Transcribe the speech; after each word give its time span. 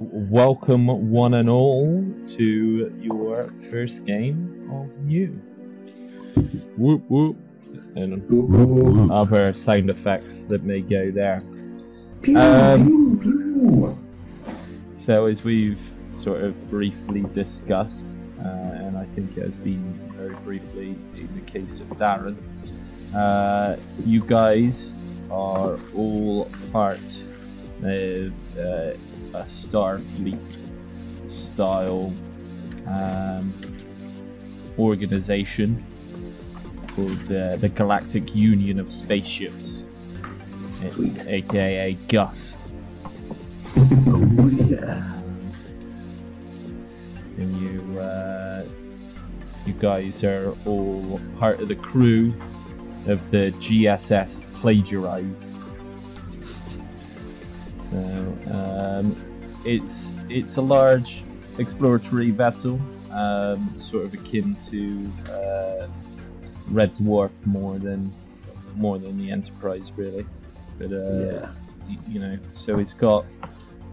welcome 0.00 0.86
one 1.10 1.34
and 1.34 1.50
all 1.50 2.02
to 2.26 2.98
your 3.00 3.48
first 3.70 4.06
game 4.06 4.68
of 4.72 4.96
new. 5.04 5.28
Whoop 6.78 7.02
whoop. 7.08 7.36
And 7.96 9.10
other 9.12 9.52
sound 9.52 9.90
effects 9.90 10.44
that 10.44 10.62
may 10.62 10.80
go 10.80 11.10
there. 11.10 11.38
Pew, 12.22 12.38
Um, 12.38 13.98
so, 14.96 15.26
as 15.26 15.44
we've 15.44 15.80
sort 16.12 16.42
of 16.44 16.70
briefly 16.70 17.24
discussed, 17.34 18.06
uh, 18.42 18.48
and 18.48 18.96
I 18.96 19.04
think 19.04 19.36
it 19.36 19.42
has 19.42 19.56
been 19.56 19.92
very 20.16 20.34
briefly 20.36 20.96
in 21.16 21.28
the 21.34 21.42
case 21.50 21.80
of 21.80 21.88
Darren, 21.98 22.36
uh, 23.14 23.76
you 24.06 24.22
guys 24.22 24.94
are 25.30 25.78
all 25.94 26.48
part 26.72 27.00
of 27.82 28.32
uh, 28.58 28.92
a 29.34 29.42
Starfleet 29.44 30.58
style 31.28 32.12
um, 32.86 33.52
organization 34.78 35.84
called 36.94 37.32
uh, 37.32 37.56
the 37.56 37.68
Galactic 37.74 38.34
Union 38.34 38.80
of 38.80 38.90
Spaceships, 38.90 39.84
Sweet. 40.86 41.26
aka 41.26 41.92
GUS. 42.08 42.56
Oh 43.76 44.48
yeah. 44.48 45.12
and 47.38 47.56
you 47.60 48.00
uh, 48.00 48.64
you 49.66 49.72
guys 49.74 50.24
are 50.24 50.54
all 50.66 51.20
part 51.38 51.60
of 51.60 51.68
the 51.68 51.76
crew 51.76 52.34
of 53.06 53.30
the 53.30 53.52
GSS 53.52 54.40
Plagiarize. 54.54 55.54
Um, 59.00 59.16
it's 59.64 60.14
it's 60.28 60.56
a 60.56 60.62
large 60.62 61.24
exploratory 61.58 62.30
vessel, 62.30 62.80
um, 63.10 63.74
sort 63.76 64.04
of 64.04 64.14
akin 64.14 64.54
to 64.70 65.12
uh, 65.32 65.86
Red 66.68 66.94
Dwarf 66.96 67.30
more 67.44 67.78
than 67.78 68.12
more 68.76 68.98
than 68.98 69.18
the 69.18 69.30
Enterprise, 69.30 69.92
really. 69.96 70.26
But 70.78 70.92
uh, 70.92 70.96
Yeah. 70.96 71.48
y- 71.88 71.98
you 72.08 72.20
know, 72.20 72.38
so 72.54 72.78
it's 72.78 72.94
got 72.94 73.24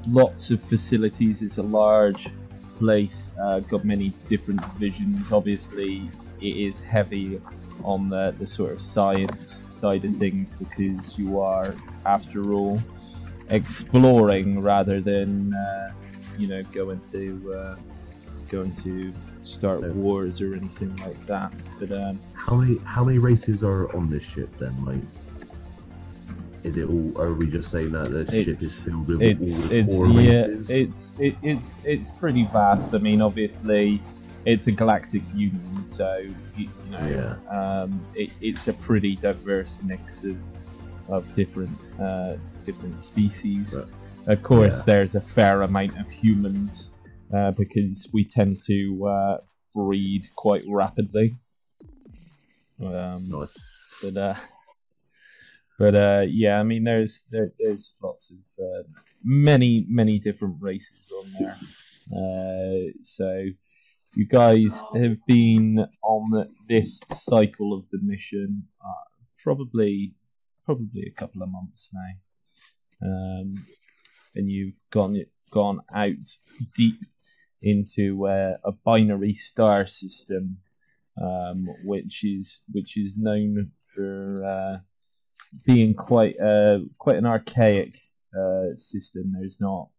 lots 0.09 0.51
of 0.51 0.61
facilities. 0.61 1.41
It's 1.41 1.57
a 1.57 1.63
large 1.63 2.29
place, 2.77 3.29
uh, 3.41 3.59
got 3.61 3.83
many 3.83 4.13
different 4.29 4.61
divisions. 4.73 5.31
Obviously, 5.31 6.09
it 6.39 6.55
is 6.55 6.79
heavy 6.79 7.41
on 7.83 8.09
the, 8.09 8.35
the 8.39 8.45
sort 8.47 8.71
of 8.71 8.81
science 8.81 9.63
side 9.67 10.05
of 10.05 10.15
things 10.17 10.53
because 10.53 11.17
you 11.17 11.39
are, 11.39 11.73
after 12.05 12.53
all, 12.53 12.79
exploring 13.49 14.61
rather 14.61 15.01
than 15.01 15.53
uh, 15.53 15.91
you 16.37 16.47
know 16.47 16.63
going 16.63 16.99
to 17.11 17.53
uh, 17.53 17.75
going 18.49 18.73
to 18.73 19.13
start 19.43 19.81
wars 19.95 20.41
or 20.41 20.53
anything 20.55 20.95
like 20.97 21.25
that. 21.27 21.53
But 21.79 21.91
um, 21.91 22.19
How 22.33 22.55
many 22.55 22.79
how 22.83 23.03
many 23.03 23.17
races 23.17 23.63
are 23.63 23.93
on 23.95 24.09
this 24.09 24.23
ship 24.23 24.49
then? 24.59 24.85
Like, 24.85 25.01
is 26.63 26.77
it 26.77 26.89
all? 26.89 27.19
Are 27.21 27.33
we 27.33 27.47
just 27.47 27.71
saying 27.71 27.91
that 27.91 28.11
the 28.11 28.25
ship 28.43 28.61
is 28.61 28.83
filled 28.83 29.07
with 29.07 29.21
it's 29.21 29.63
all 29.63 29.69
the 29.69 29.77
it's 29.77 29.95
four 29.95 30.07
yeah 30.09 30.45
races? 30.45 30.69
it's 30.69 31.13
it, 31.19 31.35
it's 31.41 31.79
it's 31.83 32.09
pretty 32.11 32.45
vast. 32.51 32.93
I 32.93 32.97
mean, 32.97 33.21
obviously, 33.21 34.01
it's 34.45 34.67
a 34.67 34.71
galactic 34.71 35.23
union, 35.33 35.85
so 35.85 36.25
you, 36.55 36.69
you 36.85 36.91
know, 36.91 37.37
um, 37.49 38.05
it, 38.15 38.31
it's 38.41 38.67
a 38.67 38.73
pretty 38.73 39.15
diverse 39.15 39.77
mix 39.83 40.23
of 40.23 40.37
of 41.09 41.31
different 41.33 41.77
uh, 42.01 42.35
different 42.67 43.01
species. 43.01 43.75
Of 44.27 44.43
course, 44.43 44.79
Yeah. 44.79 44.83
there's 44.89 45.15
a 45.15 45.21
fair 45.21 45.61
amount 45.61 45.97
of 45.97 46.07
humans 46.11 46.91
uh, 47.33 47.51
because 47.51 48.09
we 48.13 48.25
tend 48.25 48.59
to 48.65 49.07
uh, 49.07 49.37
breed 49.73 50.27
quite 50.35 50.65
rapidly. 50.67 51.37
Um, 52.83 53.29
nice. 53.29 53.57
but 54.03 54.17
uh, 54.17 54.35
but 55.79 55.95
uh, 55.95 56.25
yeah, 56.27 56.59
I 56.59 56.63
mean, 56.63 56.83
there's 56.83 57.23
there, 57.31 57.53
there's 57.57 57.93
lots 58.03 58.31
of 58.31 58.39
uh, 58.65 58.83
many 59.23 59.85
many 59.87 60.19
different 60.19 60.57
races 60.59 61.11
on 61.19 61.25
there. 61.39 61.57
Uh, 62.19 62.91
so 63.01 63.29
you 64.15 64.25
guys 64.27 64.73
have 64.93 65.17
been 65.25 65.85
on 66.03 66.49
this 66.67 66.99
cycle 67.07 67.73
of 67.73 67.89
the 67.91 67.99
mission 68.01 68.63
uh, 68.81 69.05
probably 69.41 70.13
probably 70.65 71.03
a 71.07 71.11
couple 71.21 71.41
of 71.41 71.49
months 71.49 71.91
now, 71.93 72.11
um, 73.01 73.55
and 74.35 74.49
you've 74.49 74.75
gone 74.91 75.17
gone 75.51 75.79
out 75.93 76.37
deep 76.75 76.99
into 77.61 78.27
uh, 78.27 78.57
a 78.63 78.71
binary 78.71 79.33
star 79.33 79.87
system 79.87 80.57
um, 81.21 81.67
which 81.83 82.23
is 82.23 82.61
which 82.71 82.97
is 82.97 83.15
known 83.17 83.71
for 83.87 84.35
uh, 84.45 84.77
being 85.65 85.93
quite 85.93 86.39
uh, 86.39 86.79
quite 86.99 87.17
an 87.17 87.25
archaic 87.25 87.97
uh, 88.37 88.75
system. 88.75 89.33
There's 89.37 89.59
not 89.59 89.89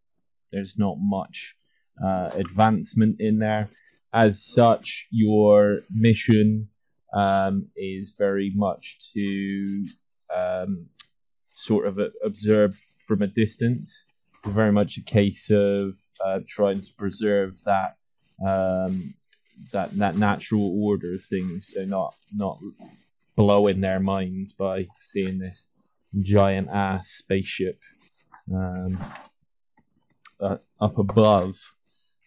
there's 0.52 0.78
not 0.78 0.96
much 0.98 1.56
uh, 2.02 2.30
advancement 2.34 3.20
in 3.20 3.38
there. 3.38 3.68
As 4.12 4.42
such, 4.42 5.06
your 5.10 5.80
mission 5.90 6.68
um, 7.12 7.66
is 7.76 8.14
very 8.16 8.52
much 8.54 9.12
to 9.12 9.86
um, 10.34 10.86
sort 11.58 11.86
of 11.86 11.98
uh, 11.98 12.08
observe 12.24 12.80
from 13.06 13.22
a 13.22 13.26
distance. 13.26 14.06
Very 14.44 14.72
much 14.72 14.96
a 14.96 15.02
case 15.02 15.50
of 15.50 15.94
uh, 16.24 16.40
trying 16.46 16.80
to 16.82 16.92
preserve 16.96 17.58
that 17.64 17.96
um, 18.46 19.14
that 19.72 19.90
that 19.98 20.16
natural 20.16 20.80
order 20.82 21.14
of 21.14 21.24
things. 21.24 21.72
So 21.74 21.84
not 21.84 22.14
not 22.32 22.60
blowing 23.36 23.80
their 23.80 24.00
minds 24.00 24.52
by 24.52 24.86
seeing 24.98 25.38
this 25.38 25.68
giant 26.22 26.68
ass 26.70 27.08
spaceship 27.08 27.80
um, 28.54 28.98
uh, 30.40 30.58
up 30.80 30.98
above. 30.98 31.56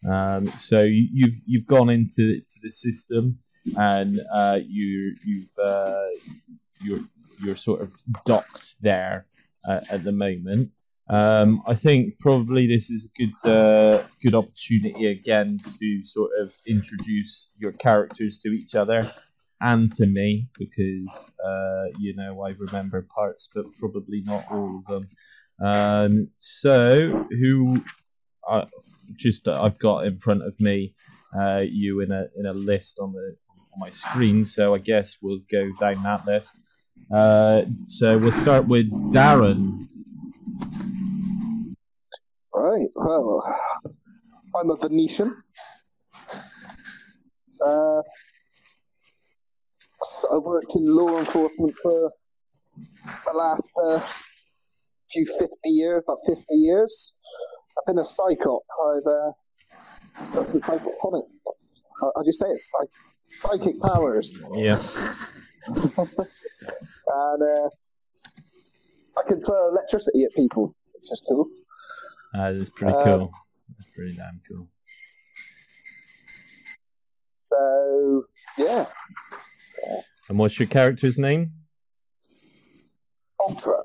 Um, 0.09 0.47
so 0.58 0.81
you, 0.81 1.08
you've 1.14 1.40
you've 1.46 1.68
gone 1.68 1.90
into 1.90 2.41
to 2.41 2.59
the 2.62 2.70
system 2.70 3.40
and 3.78 4.20
uh, 4.34 4.59
you 4.62 5.16
you've 5.25 5.58
uh, 5.58 6.08
you're 6.84 7.00
you're 7.41 7.56
sort 7.56 7.81
of 7.81 7.91
docked 8.25 8.75
there 8.81 9.25
uh, 9.68 9.81
at 9.90 10.03
the 10.03 10.12
moment. 10.12 10.72
Um, 11.09 11.62
I 11.68 11.75
think 11.75 12.19
probably 12.19 12.68
this 12.68 12.90
is 12.90 13.06
a 13.06 13.09
good 13.18 13.52
uh, 13.52 14.03
good 14.22 14.35
opportunity 14.35 15.07
again 15.07 15.57
to 15.57 16.03
sort 16.03 16.31
of 16.40 16.53
introduce 16.66 17.50
your 17.57 17.74
characters 17.74 18.38
to 18.40 18.50
each 18.50 18.75
other 18.75 19.12
and 19.59 19.91
to 19.94 20.07
me 20.07 20.47
because 20.57 21.31
uh, 21.46 21.85
you 22.00 22.16
know 22.16 22.41
I 22.44 22.52
remember 22.57 23.07
parts 23.13 23.50
but 23.53 23.66
probably 23.79 24.22
not 24.22 24.46
all 24.50 24.79
of 24.79 24.85
them. 24.85 25.09
Um, 25.63 26.29
so 26.40 27.25
who 27.29 27.84
I 28.47 28.68
just 29.16 29.47
I've 29.47 29.79
got 29.79 30.06
in 30.06 30.18
front 30.18 30.44
of 30.44 30.59
me 30.59 30.96
uh, 31.38 31.63
you 31.68 32.02
in 32.02 32.12
a 32.12 32.28
in 32.38 32.46
a 32.46 32.53
list 32.53 33.00
on 33.00 33.13
the 33.13 33.35
on 33.73 33.79
my 33.79 33.90
screen. 33.90 34.46
So 34.46 34.73
I 34.73 34.78
guess 34.78 35.18
we'll 35.22 35.41
go 35.52 35.63
down 35.79 36.03
that 36.03 36.25
list. 36.25 36.56
Uh, 37.13 37.63
so 37.88 38.17
we'll 38.17 38.31
start 38.31 38.67
with 38.67 38.89
Darren. 39.13 39.88
Right. 42.53 42.88
Well, 42.95 43.44
I'm 44.56 44.69
a 44.69 44.75
Venetian. 44.78 45.35
Uh, 47.66 48.01
I 50.31 50.38
worked 50.38 50.75
in 50.75 50.85
law 50.85 51.19
enforcement 51.19 51.73
for 51.81 52.11
the 53.06 53.34
last 53.34 53.72
uh, 53.84 53.99
few 55.11 55.26
50 55.26 55.55
years, 55.66 56.03
about 56.05 56.17
50 56.26 56.43
years. 56.49 57.14
I've 57.78 57.85
been 57.87 57.99
a 57.99 58.03
psychop. 58.03 58.61
I've 58.85 59.08
uh, 59.08 59.31
got 60.34 60.47
some 60.47 60.79
how 62.02 62.11
how 62.16 62.22
do 62.22 62.26
you 62.26 62.31
say 62.31 62.47
it? 62.47 62.59
Psych- 62.59 62.90
psychic 63.29 63.81
powers. 63.81 64.34
Yeah. 64.53 64.79
and 66.61 67.43
uh, 67.43 67.69
I 69.17 69.28
can 69.28 69.41
throw 69.41 69.69
electricity 69.69 70.23
at 70.23 70.31
people, 70.34 70.75
which 70.93 71.11
is 71.11 71.22
cool. 71.28 71.46
Uh, 72.34 72.53
that's 72.53 72.69
pretty 72.69 72.93
Um, 72.93 73.03
cool. 73.03 73.31
That's 73.78 73.90
pretty 73.96 74.13
damn 74.16 74.41
cool. 74.49 74.67
So, 77.43 78.23
yeah, 78.58 78.85
And 80.29 80.40
what's 80.40 80.58
your 80.59 80.67
character's 80.69 81.17
name? 81.17 81.52
Ultra. 83.46 83.75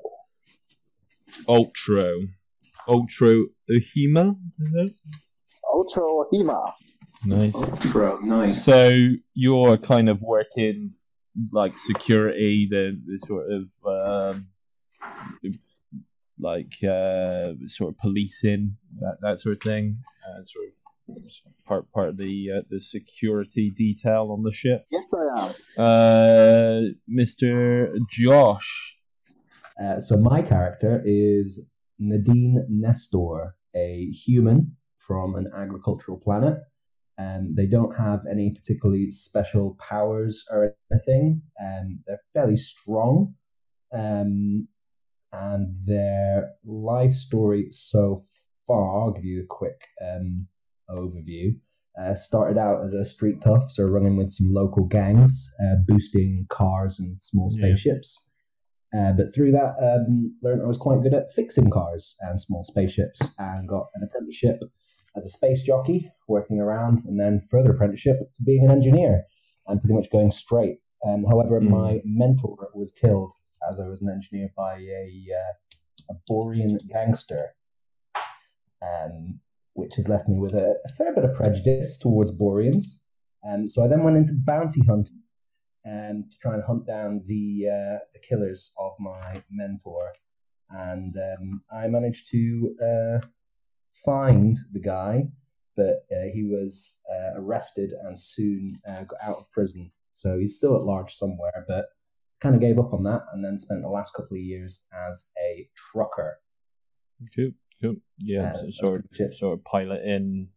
Ultra. 1.47 2.13
Ultro 2.87 3.43
Uhima, 3.69 4.35
is 4.61 4.75
it? 4.75 4.91
Ultra 5.73 6.03
or 6.03 6.27
Hema. 6.33 6.71
Nice. 7.25 7.69
Bro, 7.91 8.19
nice. 8.21 8.63
So 8.63 9.09
you're 9.33 9.75
kind 9.77 10.07
of 10.07 10.21
working 10.21 10.93
like 11.51 11.77
security, 11.77 12.67
the, 12.69 12.99
the 13.05 13.19
sort 13.19 13.47
of 13.51 14.33
um, 14.33 14.47
like 16.39 16.73
uh, 16.83 17.53
sort 17.67 17.91
of 17.91 17.97
policing 17.97 18.77
that 18.99 19.17
that 19.21 19.39
sort 19.39 19.55
of 19.55 19.61
thing, 19.61 19.97
uh, 20.27 20.43
sort 20.43 20.67
of 20.67 20.73
part 21.65 21.91
part 21.91 22.09
of 22.09 22.17
the 22.17 22.49
uh, 22.57 22.61
the 22.69 22.79
security 22.79 23.69
detail 23.69 24.29
on 24.31 24.43
the 24.43 24.51
ship. 24.51 24.85
Yes, 24.91 25.13
I 25.13 25.45
am. 25.45 25.55
Uh, 25.77 26.81
Mr. 27.09 27.93
Josh. 28.09 28.97
Uh, 29.81 29.99
so 29.99 30.17
my 30.17 30.41
character 30.41 31.03
is 31.05 31.69
Nadine 31.99 32.65
Nestor, 32.69 33.55
a 33.75 34.09
human 34.09 34.75
from 34.97 35.35
an 35.35 35.51
agricultural 35.55 36.17
planet. 36.17 36.57
Um, 37.19 37.55
they 37.55 37.65
don't 37.67 37.95
have 37.97 38.21
any 38.29 38.51
particularly 38.51 39.11
special 39.11 39.75
powers 39.79 40.43
or 40.51 40.75
anything. 40.91 41.41
Um, 41.61 41.99
they're 42.05 42.21
fairly 42.33 42.57
strong. 42.57 43.33
Um, 43.91 44.67
and 45.33 45.75
their 45.85 46.51
life 46.65 47.13
story 47.13 47.69
so 47.71 48.25
far, 48.67 49.01
I'll 49.01 49.11
give 49.11 49.25
you 49.25 49.43
a 49.43 49.47
quick 49.47 49.81
um, 50.01 50.47
overview. 50.89 51.55
Uh, 51.99 52.13
started 52.13 52.59
out 52.59 52.85
as 52.85 52.93
a 52.93 53.03
street 53.03 53.41
tough, 53.41 53.71
so 53.71 53.83
running 53.83 54.17
with 54.17 54.29
some 54.31 54.47
local 54.51 54.85
gangs, 54.85 55.49
uh, 55.63 55.75
boosting 55.87 56.45
cars 56.49 56.99
and 56.99 57.17
small 57.21 57.49
Yeah. 57.51 57.57
spaceships. 57.57 58.15
Uh, 58.95 59.11
but 59.13 59.33
through 59.33 59.51
that, 59.51 59.75
um, 59.81 60.37
learned 60.43 60.61
I 60.61 60.67
was 60.67 60.77
quite 60.77 61.01
good 61.01 61.13
at 61.15 61.31
fixing 61.33 61.69
cars 61.71 62.15
and 62.21 62.39
small 62.39 62.63
spaceships, 62.63 63.19
and 63.39 63.67
got 63.67 63.87
an 63.95 64.03
apprenticeship 64.03 64.61
as 65.17 65.25
a 65.25 65.29
space 65.29 65.63
jockey, 65.63 66.11
working 66.27 66.59
around, 66.59 67.03
and 67.05 67.19
then 67.19 67.41
further 67.49 67.71
apprenticeship 67.71 68.19
to 68.35 68.43
being 68.43 68.63
an 68.65 68.71
engineer, 68.71 69.23
and 69.67 69.81
pretty 69.81 69.95
much 69.95 70.11
going 70.11 70.31
straight. 70.31 70.79
Um, 71.05 71.23
however, 71.25 71.59
Mm. 71.59 71.69
my 71.69 72.01
mentor 72.05 72.69
was 72.73 72.91
killed 72.93 73.31
as 73.69 73.79
I 73.79 73.87
was 73.87 74.01
an 74.01 74.09
engineer 74.09 74.49
by 74.55 74.75
a 74.77 75.07
uh, 75.41 75.53
a 76.09 76.15
Borean 76.29 76.77
gangster, 76.87 77.49
um, 78.81 79.39
which 79.73 79.95
has 79.95 80.07
left 80.07 80.27
me 80.29 80.39
with 80.39 80.53
a, 80.53 80.75
a 80.85 80.89
fair 80.97 81.13
bit 81.13 81.25
of 81.25 81.33
prejudice 81.33 81.97
towards 81.97 82.31
Boreans. 82.37 83.03
Um, 83.47 83.67
so 83.67 83.83
I 83.83 83.87
then 83.87 84.03
went 84.03 84.17
into 84.17 84.33
bounty 84.33 84.81
hunting 84.87 85.21
um, 85.85 86.25
to 86.31 86.37
try 86.39 86.53
and 86.53 86.63
hunt 86.63 86.85
down 86.85 87.23
the 87.27 87.67
uh, 87.67 87.97
the 88.13 88.19
killers 88.27 88.71
of 88.79 88.93
my 88.99 89.41
mentor, 89.49 90.13
and 90.69 91.15
um, 91.17 91.61
I 91.71 91.87
managed 91.87 92.29
to 92.31 92.75
uh, 92.81 93.27
find 94.05 94.55
the 94.73 94.79
guy, 94.79 95.23
but 95.75 96.05
uh, 96.11 96.25
he 96.33 96.43
was 96.43 97.01
uh, 97.11 97.39
arrested 97.39 97.91
and 98.03 98.17
soon 98.17 98.75
uh, 98.87 99.03
got 99.03 99.19
out 99.21 99.37
of 99.37 99.51
prison. 99.51 99.91
So 100.13 100.37
he's 100.39 100.55
still 100.57 100.75
at 100.75 100.83
large 100.83 101.13
somewhere, 101.13 101.65
but 101.67 101.85
kind 102.41 102.55
of 102.55 102.61
gave 102.61 102.79
up 102.79 102.93
on 102.93 103.03
that, 103.03 103.21
and 103.33 103.43
then 103.43 103.57
spent 103.59 103.81
the 103.81 103.89
last 103.89 104.13
couple 104.13 104.35
of 104.37 104.41
years 104.41 104.87
as 105.07 105.31
a 105.43 105.67
trucker. 105.91 106.39
Cool, 107.35 107.51
cool. 107.81 107.95
Yeah, 108.19 108.51
Uh, 108.51 108.57
so 108.57 108.69
sort 108.69 109.05
of, 109.19 109.33
sort 109.33 109.57
of 109.59 109.63
piloting, 109.65 110.49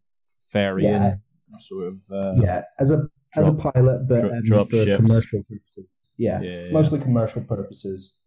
ferrying, 0.51 0.91
Yeah. 0.91 1.15
sort 1.59 1.87
of. 1.87 2.01
Uh, 2.11 2.33
yeah, 2.41 2.63
as 2.79 2.91
a 2.91 3.07
as 3.35 3.47
a 3.47 3.53
pilot, 3.53 4.07
but 4.09 4.19
drop- 4.21 4.31
um, 4.33 4.41
drop 4.43 4.69
for 4.69 4.83
ships. 4.83 4.97
commercial 4.97 5.43
purposes. 5.43 5.85
Yeah, 6.17 6.41
yeah, 6.41 6.63
yeah. 6.65 6.71
mostly 6.71 6.99
commercial 6.99 7.41
purposes. 7.43 8.17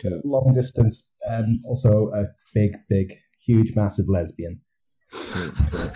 Cool. 0.00 0.20
Long 0.24 0.52
distance, 0.54 1.14
and 1.22 1.62
also 1.66 2.10
a 2.12 2.26
big, 2.54 2.76
big, 2.88 3.14
huge, 3.44 3.74
massive 3.74 4.08
lesbian. 4.08 4.60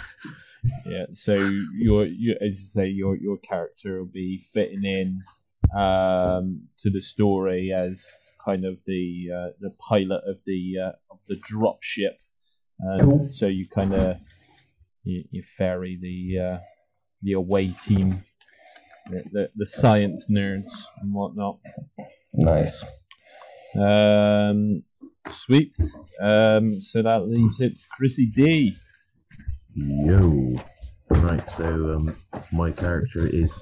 Yeah. 0.85 1.07
So 1.13 1.35
your, 1.35 2.07
your, 2.07 2.37
as 2.41 2.61
you 2.61 2.67
say, 2.67 2.89
your 2.89 3.17
your 3.17 3.39
character 3.39 3.99
will 3.99 4.11
be 4.13 4.39
fitting 4.53 4.85
in 4.85 5.21
um, 5.77 6.63
to 6.79 6.91
the 6.91 7.03
story 7.03 7.73
as 7.73 8.07
kind 8.45 8.65
of 8.65 8.83
the 8.87 9.29
uh, 9.35 9.51
the 9.61 9.71
pilot 9.79 10.23
of 10.27 10.41
the 10.47 10.75
uh, 10.85 10.93
of 11.11 11.21
the 11.29 11.37
drop 11.37 11.83
ship, 11.83 12.19
and 12.81 13.01
Cool. 13.01 13.31
so 13.31 13.47
you 13.47 13.69
kind 13.69 13.95
of 13.95 14.17
you, 15.05 15.25
you 15.31 15.43
ferry 15.57 15.99
the 16.01 16.45
uh, 16.45 16.59
the 17.23 17.33
away 17.33 17.69
team, 17.69 18.25
the, 19.11 19.23
the 19.33 19.51
the 19.57 19.67
science 19.67 20.29
nerds 20.31 20.71
and 21.01 21.13
whatnot. 21.13 21.59
Nice. 22.33 22.85
Um, 23.75 24.83
sweet. 25.32 25.75
Um, 26.20 26.81
so 26.81 27.02
that 27.02 27.28
leaves 27.28 27.61
it 27.61 27.76
to 27.76 27.82
Chrissy 27.96 28.26
D. 28.26 28.76
Yo. 29.75 30.56
Right, 31.08 31.50
so 31.50 31.94
um, 31.94 32.17
my 32.50 32.73
character 32.73 33.26
is 33.26 33.52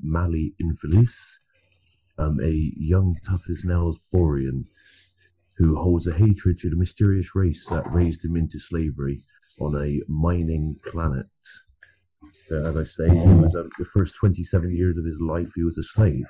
Mali 0.00 0.54
Infelice, 0.62 1.38
um, 2.18 2.40
a 2.40 2.72
young 2.76 3.16
tough 3.26 3.42
as 3.50 3.64
nails 3.64 4.08
Borean 4.12 4.64
who 5.56 5.76
holds 5.76 6.06
a 6.06 6.12
hatred 6.12 6.58
to 6.58 6.70
the 6.70 6.76
mysterious 6.76 7.34
race 7.34 7.66
that 7.66 7.90
raised 7.92 8.24
him 8.24 8.36
into 8.36 8.58
slavery 8.58 9.20
on 9.60 9.76
a 9.80 10.00
mining 10.08 10.76
planet. 10.86 11.26
So, 12.46 12.64
as 12.64 12.76
I 12.76 12.84
say, 12.84 13.08
he 13.08 13.34
was 13.34 13.54
um, 13.54 13.70
the 13.78 13.84
first 13.84 14.16
27 14.16 14.74
years 14.74 14.96
of 14.96 15.04
his 15.04 15.20
life 15.20 15.50
he 15.54 15.62
was 15.62 15.78
a 15.78 15.82
slave. 15.82 16.24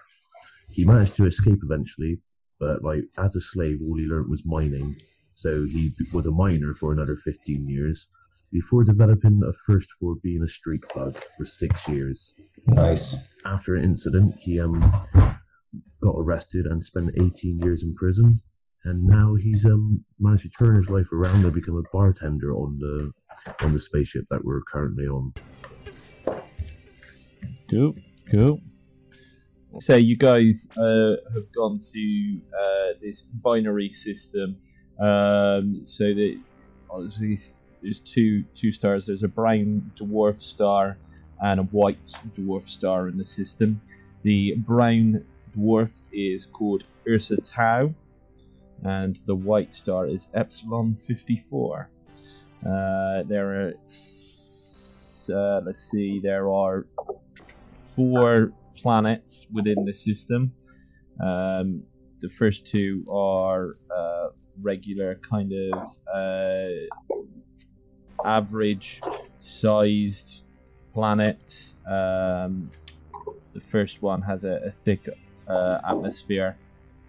He 0.71 0.85
managed 0.85 1.15
to 1.17 1.27
escape 1.27 1.61
eventually, 1.63 2.21
but 2.65 2.83
like 2.83 3.05
as 3.19 3.37
a 3.37 3.41
slave, 3.43 3.79
all 3.83 3.99
he 3.99 4.07
learned 4.07 4.31
was 4.31 4.47
mining. 4.47 4.97
So 5.35 5.67
he 5.67 5.93
was 6.15 6.25
a 6.25 6.31
miner 6.31 6.73
for 6.73 6.93
another 6.93 7.17
15 7.17 7.69
years 7.69 8.07
before 8.51 8.85
developing 8.85 9.43
a 9.47 9.53
thirst 9.67 9.91
for 10.01 10.15
being 10.23 10.43
a 10.43 10.49
street 10.49 10.83
thug 10.93 11.15
for 11.37 11.45
six 11.45 11.87
years. 11.87 12.35
Nice. 12.69 13.29
After 13.45 13.75
an 13.75 13.85
incident, 13.85 14.37
he 14.39 14.61
um 14.61 14.81
got 16.01 16.17
arrested 16.17 16.65
and 16.65 16.83
spent 16.83 17.11
18 17.21 17.59
years 17.59 17.83
in 17.83 17.95
prison, 17.95 18.41
and 18.85 19.05
now 19.05 19.35
he's 19.35 19.67
um 19.67 20.03
managed 20.19 20.45
to 20.45 20.51
turn 20.51 20.77
his 20.77 20.89
life 20.89 21.13
around 21.13 21.45
and 21.45 21.53
become 21.53 21.77
a 21.77 21.89
bartender 21.93 22.55
on 22.55 22.79
the 22.79 23.13
on 23.63 23.75
the 23.75 23.81
spaceship 23.81 24.25
that 24.31 24.43
we're 24.43 24.63
currently 24.63 25.07
on. 25.07 25.35
Cool, 27.69 27.95
cool. 28.31 28.61
So 29.81 29.97
you 29.97 30.17
guys 30.17 30.69
uh, 30.77 31.17
have 31.33 31.53
gone 31.55 31.81
to 31.81 32.37
uh, 32.57 32.99
this 33.01 33.23
binary 33.23 33.89
system. 33.89 34.57
Um, 35.01 35.81
so 35.85 36.05
that 36.05 36.41
obviously 36.89 37.39
there's 37.83 37.99
two 38.01 38.45
two 38.55 38.71
stars. 38.71 39.07
There's 39.07 39.25
a 39.25 39.29
brown 39.29 39.91
dwarf 39.97 40.41
star 40.43 40.97
and 41.43 41.59
a 41.61 41.65
white 41.65 41.99
dwarf 42.35 42.69
star 42.69 43.09
in 43.09 43.19
the 43.19 43.25
system. 43.25 43.81
The 44.23 44.55
brown 44.59 45.25
dwarf 45.57 45.91
is 46.13 46.47
called 46.47 46.85
Ursa 47.09 47.39
Tau, 47.39 47.93
and 48.85 49.19
the 49.27 49.35
white 49.35 49.75
star 49.75 50.07
is 50.07 50.29
Epsilon 50.35 50.95
54. 50.95 51.89
Uh, 52.65 53.23
there 53.25 53.69
are 53.69 53.75
uh, 55.31 55.61
let's 55.65 55.91
see, 55.91 56.21
there 56.21 56.51
are 56.51 56.87
four 57.97 58.53
planets 58.85 59.47
within 59.51 59.83
the 59.87 59.95
system. 59.95 60.53
Um, 61.19 61.85
the 62.21 62.29
first 62.29 62.67
two 62.67 63.03
are 63.11 63.73
uh, 64.01 64.29
regular 64.63 65.15
kind 65.15 65.51
of 65.55 65.97
uh, 66.15 66.69
average 68.23 69.01
sized 69.41 70.43
planets. 70.93 71.77
Um, 71.87 72.71
the 73.55 73.63
first 73.73 74.03
one 74.03 74.21
has 74.21 74.45
a, 74.45 74.57
a 74.67 74.71
thick 74.71 75.09
uh, 75.49 75.79
atmosphere 75.89 76.55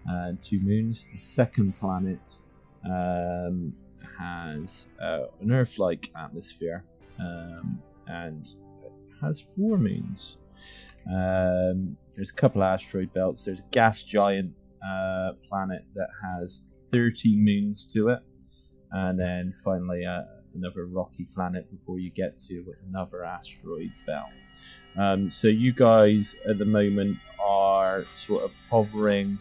and 0.05 0.41
two 0.41 0.61
moons. 0.61 1.07
The 1.11 1.19
second 1.19 1.77
planet 1.77 2.37
um, 2.85 3.73
has 4.17 4.87
uh, 5.01 5.25
an 5.41 5.51
Earth 5.51 5.77
like 5.77 6.09
atmosphere 6.15 6.85
um, 7.19 7.81
and 8.07 8.47
has 9.21 9.43
four 9.57 9.77
moons. 9.77 10.37
Um, 11.11 11.97
there's 12.15 12.31
a 12.31 12.35
couple 12.35 12.61
of 12.61 12.67
asteroid 12.67 13.13
belts. 13.13 13.43
There's 13.43 13.59
a 13.59 13.69
gas 13.71 14.03
giant 14.03 14.51
uh, 14.85 15.31
planet 15.47 15.85
that 15.95 16.09
has 16.31 16.61
30 16.91 17.35
moons 17.37 17.85
to 17.93 18.09
it, 18.09 18.19
and 18.91 19.19
then 19.19 19.53
finally 19.63 20.05
uh, 20.05 20.21
another 20.55 20.85
rocky 20.85 21.27
planet 21.33 21.69
before 21.69 21.99
you 21.99 22.09
get 22.11 22.39
to 22.41 22.73
another 22.87 23.23
asteroid 23.23 23.91
belt. 24.05 24.29
Um, 24.97 25.29
so 25.29 25.47
you 25.47 25.73
guys 25.73 26.35
at 26.47 26.57
the 26.57 26.65
moment 26.65 27.17
are 27.43 28.05
sort 28.15 28.43
of 28.43 28.53
hovering 28.69 29.37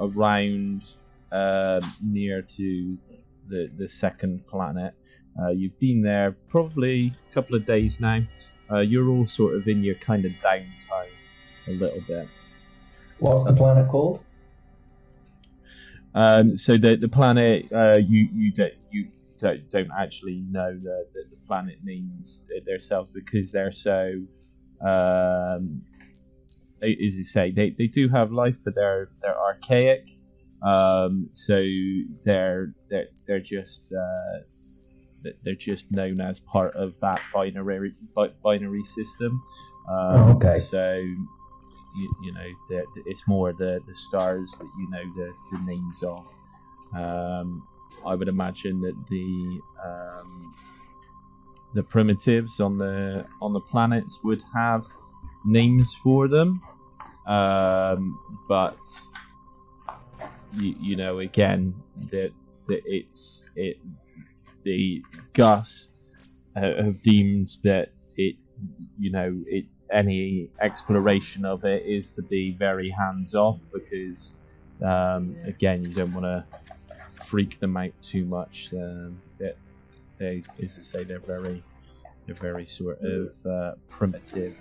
around 0.00 0.84
um 1.32 1.80
near 2.04 2.42
to 2.42 2.98
the 3.48 3.70
the 3.76 3.88
second 3.88 4.46
planet. 4.46 4.94
Uh, 5.40 5.50
you've 5.50 5.78
been 5.78 6.02
there 6.02 6.36
probably 6.48 7.12
a 7.30 7.34
couple 7.34 7.56
of 7.56 7.66
days 7.66 8.00
now. 8.00 8.20
Uh, 8.70 8.78
you're 8.78 9.08
all 9.08 9.26
sort 9.26 9.54
of 9.54 9.68
in 9.68 9.82
your 9.82 9.94
kind 9.96 10.24
of 10.24 10.32
downtime 10.32 11.12
a 11.68 11.72
little 11.72 12.00
bit. 12.00 12.28
What's 13.18 13.44
the 13.44 13.54
planet 13.54 13.88
called? 13.88 14.20
Um, 16.14 16.56
so 16.56 16.76
the 16.78 16.96
the 16.96 17.08
planet 17.08 17.70
uh, 17.72 17.98
you 18.02 18.28
you 18.32 18.52
don't 18.52 18.72
you 18.90 19.08
don't, 19.38 19.60
don't 19.70 19.90
actually 19.96 20.42
know 20.50 20.72
the, 20.72 21.06
the, 21.12 21.22
the 21.30 21.36
planet 21.46 21.76
names 21.84 22.44
themselves 22.64 23.12
because 23.12 23.52
they're 23.52 23.72
so 23.72 24.14
um, 24.80 25.82
as 26.82 27.16
you 27.16 27.24
say 27.24 27.50
they, 27.50 27.70
they 27.70 27.86
do 27.86 28.08
have 28.08 28.32
life 28.32 28.56
but 28.64 28.74
they're 28.74 29.08
they're 29.22 29.38
archaic 29.38 30.04
Um, 30.62 31.28
so 31.34 31.62
they're 32.24 32.68
they're 32.90 33.06
they're 33.26 33.40
just 33.40 33.92
uh, 33.92 34.38
th- 35.26 35.36
they're 35.42 35.56
just 35.56 35.86
known 35.90 36.20
as 36.20 36.40
part 36.52 36.74
of 36.76 36.94
that 37.02 37.22
binary 37.34 37.92
binary 38.44 38.84
system. 38.84 39.42
Um, 39.90 40.18
Oh, 40.18 40.36
okay. 40.36 40.58
So 40.70 41.00
you, 41.94 42.12
you 42.20 42.32
know 42.32 42.48
the, 42.68 42.86
the- 42.94 43.02
it's 43.06 43.22
more 43.28 43.52
the, 43.52 43.80
the 43.86 43.94
stars 43.94 44.56
that 44.58 44.68
you 44.78 44.88
know 44.90 45.04
the, 45.14 45.34
the 45.50 45.58
names 45.62 46.02
of. 46.02 46.26
Um, 46.96 47.68
I 48.06 48.14
would 48.14 48.28
imagine 48.28 48.80
that 48.82 48.96
the 49.08 49.62
um, 49.84 50.56
the 51.72 51.82
primitives 51.82 52.60
on 52.60 52.78
the 52.78 53.26
on 53.40 53.52
the 53.52 53.60
planets 53.60 54.20
would 54.22 54.42
have 54.54 54.82
names 55.44 55.94
for 56.02 56.28
them, 56.28 56.60
um, 57.26 58.20
but 58.48 58.78
you, 60.50 60.74
you 60.78 60.96
know 60.96 61.18
again 61.18 61.84
that 62.10 62.32
that 62.66 62.80
it's 62.84 63.44
it 63.54 63.76
the 64.66 65.02
Gus 65.32 65.94
uh, 66.56 66.82
have 66.82 67.02
deemed 67.02 67.56
that 67.62 67.90
it 68.16 68.34
you 68.98 69.12
know 69.12 69.34
it 69.46 69.64
any 69.90 70.50
exploration 70.60 71.44
of 71.44 71.64
it 71.64 71.84
is 71.86 72.10
to 72.10 72.22
be 72.22 72.50
very 72.58 72.90
hands 72.90 73.34
off 73.36 73.60
because 73.72 74.34
um, 74.84 75.36
again 75.46 75.84
you 75.84 75.94
don't 75.94 76.12
want 76.12 76.26
to 76.26 76.44
freak 77.26 77.58
them 77.60 77.76
out 77.76 77.92
too 78.02 78.24
much. 78.24 78.70
Um, 78.72 79.20
that 79.38 79.56
they, 80.18 80.42
as 80.62 80.76
I 80.76 80.80
say, 80.80 81.04
they're 81.04 81.18
very 81.20 81.62
they're 82.26 82.34
very 82.34 82.66
sort 82.66 83.00
of 83.02 83.30
uh, 83.46 83.72
primitive. 83.88 84.56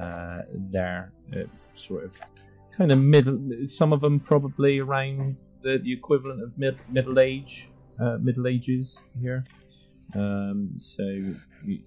Uh, 0.00 0.42
they're 0.70 1.12
uh, 1.34 1.42
sort 1.74 2.04
of 2.04 2.12
kind 2.76 2.92
of 2.92 2.98
middle. 2.98 3.38
Some 3.64 3.92
of 3.92 4.00
them 4.00 4.20
probably 4.20 4.78
around 4.78 5.36
the, 5.62 5.78
the 5.78 5.92
equivalent 5.92 6.42
of 6.42 6.56
mid, 6.56 6.76
middle 6.88 7.18
age, 7.18 7.68
uh, 8.02 8.18
middle 8.20 8.46
ages 8.46 9.00
here. 9.20 9.44
Um, 10.14 10.74
so 10.76 11.02
you, 11.02 11.36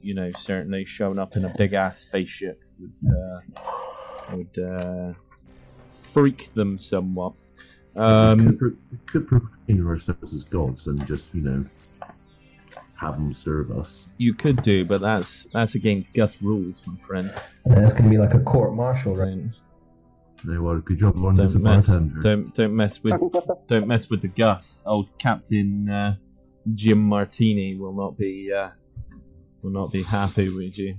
you 0.01 0.15
know, 0.15 0.31
certainly 0.31 0.85
showing 0.85 1.19
up 1.19 1.35
in 1.35 1.45
a 1.45 1.53
big 1.57 1.73
ass 1.73 1.99
spaceship 1.99 2.59
would 2.79 3.13
uh, 3.13 3.39
would 4.31 4.57
uh, 4.63 5.13
freak 6.11 6.53
them 6.53 6.79
somewhat. 6.79 7.33
Um, 7.95 8.45
could, 8.45 8.59
pro- 8.59 8.77
could 9.07 9.27
proclaim 9.27 9.87
ourselves 9.87 10.33
as 10.33 10.43
gods 10.43 10.87
and 10.87 11.05
just, 11.07 11.33
you 11.33 11.41
know, 11.41 11.65
have 12.95 13.15
them 13.15 13.33
serve 13.33 13.71
us. 13.71 14.07
you 14.17 14.33
could 14.33 14.61
do, 14.61 14.85
but 14.85 15.01
that's 15.01 15.45
that's 15.53 15.75
against 15.75 16.13
Gus 16.13 16.41
rules, 16.41 16.81
my 16.85 16.95
friend. 17.07 17.33
And 17.65 17.75
then 17.75 17.83
it's 17.83 17.93
going 17.93 18.05
to 18.05 18.09
be 18.09 18.17
like 18.17 18.33
a 18.33 18.39
court 18.39 18.73
martial, 18.73 19.15
right? 19.15 19.37
Don't, 20.43 20.55
No, 20.55 20.61
well, 20.61 20.79
good 20.79 20.99
job 20.99 21.17
learning 21.17 21.41
as 21.45 21.51
a 21.51 21.59
don't 21.59 21.63
mess, 21.63 21.87
bartender. 21.87 22.21
don't 22.21 22.55
don't 22.55 22.75
mess 22.75 23.03
with 23.03 23.13
don't 23.67 23.87
mess 23.87 24.09
with 24.09 24.21
the 24.21 24.27
Gus. 24.27 24.83
Old 24.85 25.09
Captain 25.17 25.89
uh, 25.89 26.15
Jim 26.73 26.99
Martini 26.99 27.75
will 27.75 27.93
not 27.93 28.17
be 28.17 28.51
uh, 28.51 28.69
will 29.61 29.71
not 29.71 29.91
be 29.91 30.03
happy 30.03 30.49
with 30.49 30.77
you. 30.77 30.95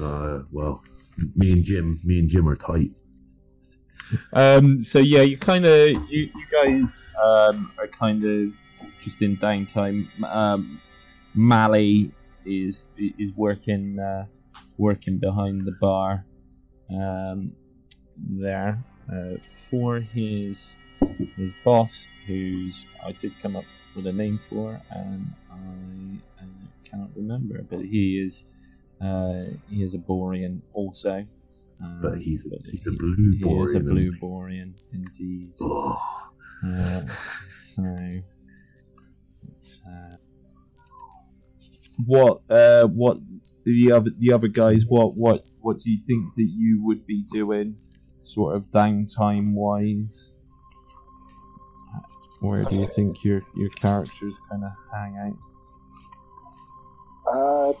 Uh, 0.00 0.40
well, 0.50 0.82
me 1.36 1.52
and 1.52 1.64
Jim, 1.64 2.00
me 2.04 2.18
and 2.18 2.28
Jim 2.28 2.48
are 2.48 2.56
tight. 2.56 2.90
Um, 4.32 4.82
so 4.82 4.98
yeah, 4.98 5.22
you 5.22 5.38
kind 5.38 5.64
of 5.64 5.88
you, 5.88 6.30
you 6.34 6.46
guys 6.50 7.06
um, 7.22 7.72
are 7.78 7.86
kind 7.86 8.24
of 8.24 8.52
just 9.00 9.22
in 9.22 9.36
downtime. 9.36 10.08
Um, 10.24 10.80
Mally 11.34 12.12
is 12.44 12.86
is 12.96 13.32
working 13.32 13.98
uh, 13.98 14.26
working 14.78 15.18
behind 15.18 15.62
the 15.62 15.72
bar 15.72 16.24
um, 16.90 17.52
there 18.16 18.78
uh, 19.12 19.34
for 19.70 19.98
his 20.00 20.74
his 21.36 21.52
boss, 21.64 22.06
who's 22.26 22.84
I 23.04 23.12
did 23.12 23.32
come 23.42 23.56
up 23.56 23.64
with 23.96 24.06
a 24.06 24.12
name 24.12 24.40
for, 24.48 24.80
and 24.90 25.26
I 25.50 26.42
uh, 26.42 26.46
cannot 26.90 27.10
remember, 27.16 27.62
but 27.68 27.80
he 27.80 28.22
is 28.24 28.44
uh, 29.00 29.42
he 29.68 29.82
is 29.82 29.94
a 29.94 29.98
Borean 29.98 30.62
also. 30.72 31.24
Um, 31.82 32.00
But 32.02 32.18
he's 32.18 32.44
a- 32.46 32.50
but 32.50 32.60
he's 32.70 32.86
a 32.86 32.90
he- 32.90 32.96
blue 32.96 33.36
He 33.36 33.44
is 33.62 33.74
a 33.74 33.80
Borean, 33.80 33.84
blue? 33.88 34.12
Borean, 34.20 34.74
indeed. 34.92 35.48
Ugh. 35.60 35.98
Uh, 36.64 37.06
so, 37.50 37.82
uh, 39.86 40.16
what 42.06 42.40
uh, 42.48 42.86
what 42.86 43.18
the 43.64 43.92
other 43.92 44.10
the 44.18 44.32
other 44.32 44.48
guys? 44.48 44.84
What 44.86 45.16
what 45.16 45.44
what 45.62 45.78
do 45.80 45.90
you 45.90 45.98
think 46.06 46.24
that 46.36 46.48
you 46.50 46.82
would 46.86 47.06
be 47.06 47.24
doing, 47.32 47.76
sort 48.24 48.56
of 48.56 48.64
downtime 48.72 49.54
wise? 49.54 50.32
Where 52.40 52.64
do 52.64 52.76
you 52.76 52.86
think 52.88 53.24
your 53.24 53.42
your 53.54 53.70
characters 53.70 54.38
kind 54.50 54.64
of 54.64 54.72
hang 54.92 55.16
out? 55.16 55.36
Uh, 57.32 57.72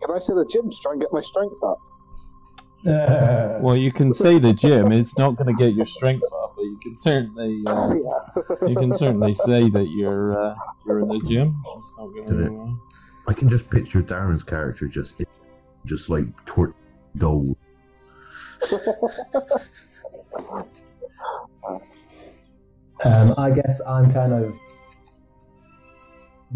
can 0.00 0.14
I 0.14 0.18
say 0.18 0.34
the 0.34 0.46
gym 0.46 0.70
to 0.70 0.76
try 0.80 0.92
and 0.92 1.00
get 1.00 1.12
my 1.12 1.20
strength 1.20 1.62
up? 1.62 1.80
Uh, 2.86 3.58
Well, 3.60 3.76
you 3.76 3.90
can 3.92 4.12
say 4.12 4.38
the 4.38 4.52
gym. 4.54 4.92
It's 4.92 5.18
not 5.18 5.36
going 5.36 5.54
to 5.54 5.62
get 5.62 5.74
your 5.74 5.86
strength 5.86 6.22
up, 6.24 6.54
but 6.56 6.62
you 6.62 6.78
can 6.80 6.94
certainly 6.94 7.62
uh, 7.66 7.94
yeah. 7.94 8.68
you 8.68 8.76
can 8.76 8.94
certainly 8.96 9.34
say 9.34 9.68
that 9.68 9.88
you're 9.90 10.38
uh, 10.40 10.54
you're 10.86 11.00
in 11.00 11.08
the 11.08 11.20
gym. 11.26 11.60
It's 11.76 11.92
not 11.98 12.06
going 12.06 12.26
Did 12.26 12.40
it? 12.40 12.48
to. 12.48 12.80
I 13.28 13.32
can 13.32 13.48
just 13.48 13.68
picture 13.68 14.02
Darren's 14.02 14.44
character 14.44 14.86
just, 14.86 15.20
just 15.84 16.08
like 16.08 16.24
tort 16.46 16.74
doll. 17.16 17.55
Um, 23.04 23.34
I 23.36 23.50
guess 23.50 23.80
I'm 23.86 24.12
kind 24.12 24.32
of 24.32 24.58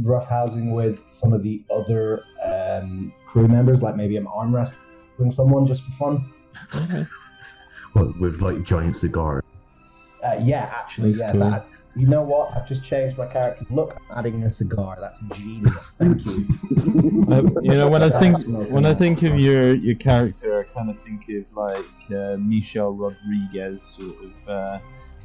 roughhousing 0.03 0.73
with 0.73 1.03
some 1.09 1.33
of 1.33 1.43
the 1.43 1.63
other 1.71 2.23
um, 2.43 3.13
crew 3.27 3.47
members, 3.47 3.83
like 3.83 3.97
maybe 3.97 4.17
I'm 4.17 4.27
arm 4.27 4.55
wrestling 4.55 5.31
someone 5.31 5.67
just 5.67 5.83
for 5.83 5.91
fun. 5.93 6.33
What, 7.93 8.19
with 8.21 8.41
like 8.41 8.63
giant 8.63 8.97
cigar. 8.97 9.40
Uh, 10.23 10.39
yeah, 10.43 10.71
actually, 10.75 11.13
That's 11.13 11.21
yeah. 11.21 11.33
cool. 11.33 11.51
That, 11.51 11.67
you 11.97 12.07
know 12.07 12.23
what? 12.23 12.55
I've 12.57 12.69
just 12.69 12.85
changed 12.85 13.19
my 13.19 13.27
character. 13.27 13.65
Look, 13.71 13.97
adding 14.15 14.43
a 14.45 14.51
cigar. 14.51 14.97
That's 15.01 15.19
genius. 15.35 15.95
Thank 15.99 16.25
you. 16.27 16.49
Uh, 17.31 17.43
you 17.63 17.71
know, 17.77 17.89
when 17.89 18.03
I 18.03 18.11
think 18.19 18.39
when 18.71 18.85
I 18.85 18.93
think 18.93 19.23
of 19.23 19.39
your 19.39 19.73
your 19.73 19.95
character, 19.95 20.59
I 20.59 20.65
kind 20.75 20.91
of 20.91 20.99
think 21.01 21.29
of 21.29 21.45
like 21.55 21.85
uh, 22.11 22.37
Michelle 22.41 22.93
Rodriguez 22.93 23.83
sort 23.83 24.17
of 24.25 24.49
uh, 24.49 24.79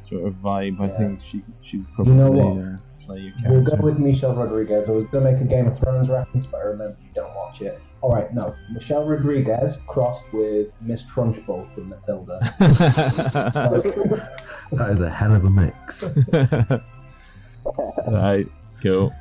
sort 0.04 0.24
of 0.26 0.34
vibe. 0.34 0.80
I 0.80 0.88
think 0.96 1.20
she 1.20 1.42
she 1.62 1.78
You 1.78 1.86
probably 1.96 2.14
know 2.14 2.30
what? 2.30 2.80
Uh, 3.06 3.12
play 3.12 3.20
your 3.20 3.32
We'll 3.48 3.62
character. 3.64 3.76
go 3.76 3.82
with 3.84 3.98
Michelle 3.98 4.34
Rodriguez. 4.34 4.88
I 4.88 4.92
was 4.92 5.04
going 5.04 5.24
to 5.24 5.32
make 5.32 5.40
a 5.42 5.46
Game 5.48 5.66
of 5.66 5.78
Thrones 5.78 6.08
reference, 6.08 6.46
but 6.46 6.58
I 6.58 6.64
remember 6.64 6.96
you 7.02 7.08
don't 7.14 7.34
watch 7.34 7.60
it. 7.62 7.80
All 8.02 8.12
right, 8.14 8.32
no. 8.34 8.54
Michelle 8.72 9.04
Rodriguez 9.08 9.76
crossed 9.86 10.30
with 10.32 10.70
Miss 10.82 11.02
Trunchbull 11.04 11.72
from 11.74 11.88
Matilda. 11.88 12.40
That 14.72 14.90
is 14.90 15.00
a 15.00 15.08
hell 15.08 15.32
of 15.32 15.44
a 15.44 15.50
mix. 15.50 16.02
right, 18.08 18.46
cool. 18.82 19.12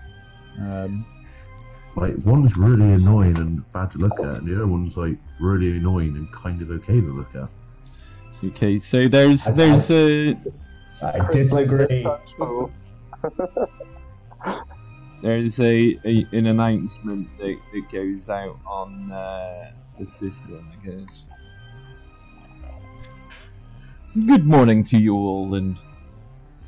Um, 0.59 1.05
Like 1.95 2.15
one's 2.25 2.57
really 2.57 2.93
annoying 2.93 3.37
and 3.37 3.61
bad 3.71 3.91
to 3.91 3.99
look 3.99 4.19
at, 4.19 4.25
and 4.25 4.47
the 4.47 4.55
other 4.55 4.67
one's 4.67 4.97
like 4.97 5.17
really 5.39 5.77
annoying 5.77 6.15
and 6.15 6.29
kind 6.33 6.61
of 6.61 6.71
okay 6.71 6.99
to 6.99 7.07
look 7.13 7.33
at. 7.35 7.47
okay, 8.43 8.79
so 8.79 9.07
there's 9.07 9.47
I- 9.47 9.51
there's 9.51 9.89
a 9.91 10.35
I 11.03 11.19
disagree. 11.31 12.05
Trunchbull. 13.29 13.69
there's 15.21 15.59
a, 15.59 15.97
a 16.05 16.25
an 16.31 16.47
announcement 16.47 17.27
that, 17.37 17.57
that 17.73 17.91
goes 17.91 18.29
out 18.29 18.57
on 18.65 19.11
uh, 19.11 19.71
the 19.97 20.05
system. 20.05 20.65
I 20.71 20.85
guess. 20.85 21.25
Good 24.13 24.45
morning 24.45 24.83
to 24.85 24.99
you 24.99 25.15
all, 25.15 25.55
and 25.55 25.77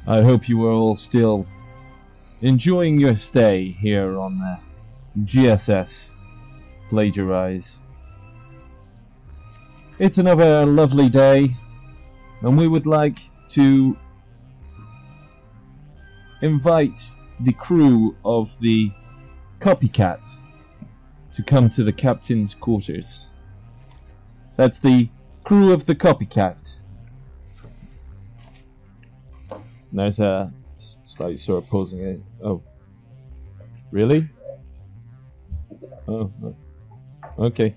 I 0.05 0.21
hope 0.21 0.49
you 0.49 0.65
are 0.65 0.71
all 0.71 0.95
still 0.95 1.45
enjoying 2.41 2.99
your 2.99 3.15
stay 3.15 3.69
here 3.69 4.19
on 4.19 4.37
the 4.39 4.59
GSS 5.21 6.09
Plagiarize. 6.89 7.75
It's 9.99 10.17
another 10.17 10.65
lovely 10.65 11.09
day, 11.09 11.49
and 12.41 12.57
we 12.57 12.67
would 12.67 12.85
like 12.85 13.17
to 13.49 13.97
invite 16.41 16.99
the 17.41 17.53
crew 17.53 18.15
of 18.25 18.55
the 18.59 18.91
Copycat 19.59 20.25
to 21.33 21.43
come 21.43 21.69
to 21.71 21.83
the 21.83 21.93
captain's 21.93 22.53
quarters. 22.53 23.27
That's 24.55 24.79
the 24.79 25.09
crew 25.43 25.71
of 25.71 25.85
the 25.85 25.95
Copycat. 25.95 26.81
There's 29.91 30.19
uh, 30.19 30.49
a 30.49 30.51
slight 30.77 31.39
sort 31.39 31.63
of 31.63 31.69
pausing 31.69 32.01
it. 32.01 32.21
Oh, 32.43 32.61
really? 33.91 34.27
Oh, 36.07 36.31
oh, 36.43 36.55
okay. 37.39 37.75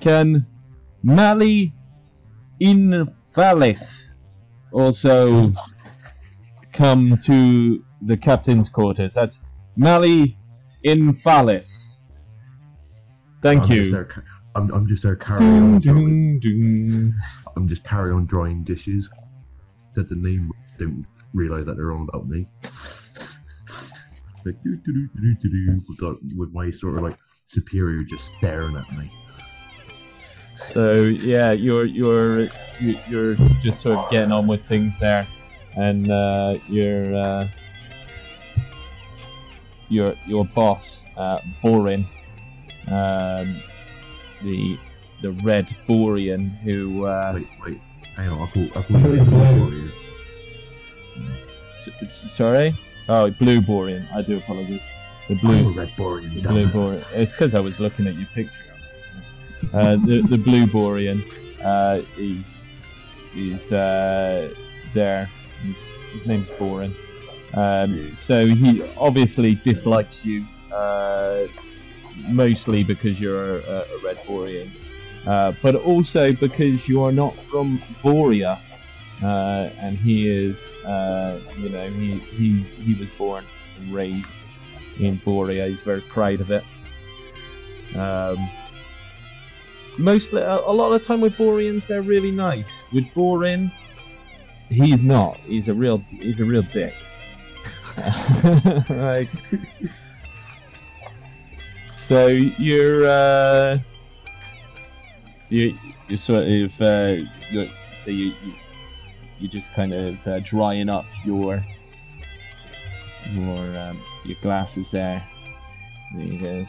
Can 0.00 0.46
Mali 1.02 1.72
Invalis 2.60 4.12
also 4.72 5.52
come 6.78 7.18
to 7.24 7.84
the 8.02 8.16
captain's 8.16 8.68
quarters. 8.68 9.14
That's 9.14 9.40
Mali 9.76 10.38
Infalis. 10.86 11.96
Thank 13.42 13.64
I'm 13.64 13.70
you. 13.72 13.78
Just 13.80 13.90
there, 13.90 14.24
I'm, 14.54 14.70
I'm 14.72 14.86
just 14.86 15.02
there 15.02 15.16
carrying 15.16 15.78
Dun, 15.80 15.96
on. 15.96 16.40
dun, 16.40 16.40
dun. 16.40 17.14
I'm 17.56 17.68
just 17.68 17.82
carrying 17.84 18.16
on 18.16 18.26
drawing 18.26 18.62
dishes. 18.62 19.10
Said 19.94 20.08
the 20.08 20.14
name, 20.14 20.52
don't 20.78 21.04
realise 21.34 21.66
that 21.66 21.76
they're 21.76 21.92
on 21.92 22.08
about 22.08 22.28
me. 22.28 22.46
Like, 24.44 24.62
doo, 24.62 24.78
with, 25.88 25.98
the- 25.98 26.18
with 26.36 26.52
my 26.52 26.70
sort 26.70 26.94
of 26.94 27.00
like 27.02 27.18
superior 27.46 28.04
just 28.04 28.32
staring 28.36 28.76
at 28.76 28.90
me. 28.96 29.10
So 30.72 31.02
yeah, 31.02 31.52
you're 31.52 31.84
you're 31.84 32.48
you're 33.08 33.34
just 33.62 33.80
sort 33.80 33.98
of 33.98 34.10
getting 34.10 34.32
on 34.32 34.46
with 34.46 34.64
things 34.64 34.98
there, 34.98 35.26
and 35.78 36.10
uh, 36.10 36.56
your 36.68 37.14
uh, 37.14 37.48
your 39.88 40.14
your 40.26 40.44
boss, 40.44 41.04
uh, 41.16 41.38
Borin, 41.62 42.04
um, 42.88 43.56
the 44.42 44.78
the 45.22 45.30
red 45.42 45.66
Borean 45.88 46.50
who 46.58 47.04
uh, 47.06 47.32
Wait, 47.34 47.46
wait, 47.64 47.80
hang 48.16 48.28
on. 48.30 48.42
I 48.42 48.46
thought 48.46 48.76
I 48.76 48.78
I 48.78 48.82
thought 48.82 49.00
thought 49.02 49.04
it 49.04 49.12
was 49.12 49.24
blue. 49.24 49.60
warrior. 49.60 49.90
s- 51.72 51.88
s- 52.02 52.32
sorry, 52.32 52.74
oh 53.08 53.30
blue 53.30 53.60
Borean. 53.60 54.06
I 54.12 54.22
do 54.22 54.38
apologize. 54.38 54.86
The 55.28 55.34
I'm 55.34 55.40
blue 55.40 55.68
a 55.68 55.72
red 55.72 55.90
borean. 55.96 56.34
the 56.42 56.48
blue 56.48 56.64
it. 56.64 56.72
Borean. 56.72 57.04
It's 57.20 57.32
because 57.32 57.54
I 57.54 57.60
was 57.60 57.78
looking 57.80 58.06
at 58.06 58.14
your 58.14 58.28
picture. 58.34 58.64
Uh, 59.74 59.96
the 59.96 60.22
the 60.30 60.38
blue 60.38 60.66
Borean 60.66 61.22
uh, 61.62 62.00
is 62.16 62.62
is 63.36 63.70
uh, 63.72 64.52
there. 64.94 65.28
His, 65.62 65.82
his 66.12 66.26
name's 66.26 66.50
Borean. 66.50 66.94
Um, 67.54 68.14
so 68.16 68.46
he 68.46 68.82
obviously 68.96 69.54
dislikes 69.56 70.24
you, 70.24 70.44
uh, 70.72 71.46
mostly 72.28 72.84
because 72.84 73.20
you're 73.20 73.58
a, 73.58 73.86
a 73.94 73.98
red 74.04 74.18
Borean, 74.26 74.70
uh, 75.26 75.52
but 75.62 75.74
also 75.74 76.32
because 76.32 76.88
you 76.88 77.02
are 77.02 77.12
not 77.12 77.36
from 77.42 77.82
Borea. 78.02 78.60
Uh, 79.20 79.70
and 79.78 79.98
he 79.98 80.28
is, 80.28 80.74
uh, 80.84 81.40
you 81.58 81.70
know, 81.70 81.90
he, 81.90 82.18
he 82.18 82.62
he 82.62 82.94
was 82.94 83.08
born 83.18 83.44
and 83.80 83.92
raised 83.92 84.32
in 85.00 85.18
Borea. 85.18 85.68
He's 85.68 85.80
very 85.80 86.02
proud 86.02 86.40
of 86.40 86.52
it. 86.52 86.62
Um, 87.96 88.48
mostly, 89.98 90.42
a, 90.42 90.58
a 90.58 90.72
lot 90.72 90.92
of 90.92 91.00
the 91.00 91.06
time 91.06 91.20
with 91.20 91.36
Boreans, 91.36 91.86
they're 91.88 92.02
really 92.02 92.30
nice. 92.30 92.84
With 92.92 93.06
Borean, 93.14 93.72
he's 94.68 95.02
not. 95.02 95.36
He's 95.38 95.68
a 95.68 95.74
real, 95.74 95.98
he's 95.98 96.40
a 96.40 96.44
real 96.44 96.62
dick. 96.62 96.94
like, 98.90 99.28
so 102.06 102.28
you're, 102.28 103.08
uh, 103.08 103.78
you 105.48 105.76
you're 106.08 106.18
sort 106.18 106.46
of, 106.46 106.80
uh, 106.80 107.16
you're, 107.50 107.66
so 107.96 108.10
you, 108.10 108.26
you 108.44 108.54
you're 109.40 109.50
just 109.50 109.72
kind 109.72 109.92
of 109.92 110.26
uh, 110.26 110.40
drying 110.40 110.88
up 110.88 111.04
your 111.24 111.62
your 113.32 113.78
um, 113.78 114.00
your 114.24 114.36
glasses 114.42 114.90
there. 114.90 115.22
There 116.14 116.24
he 116.24 116.38
goes. 116.38 116.68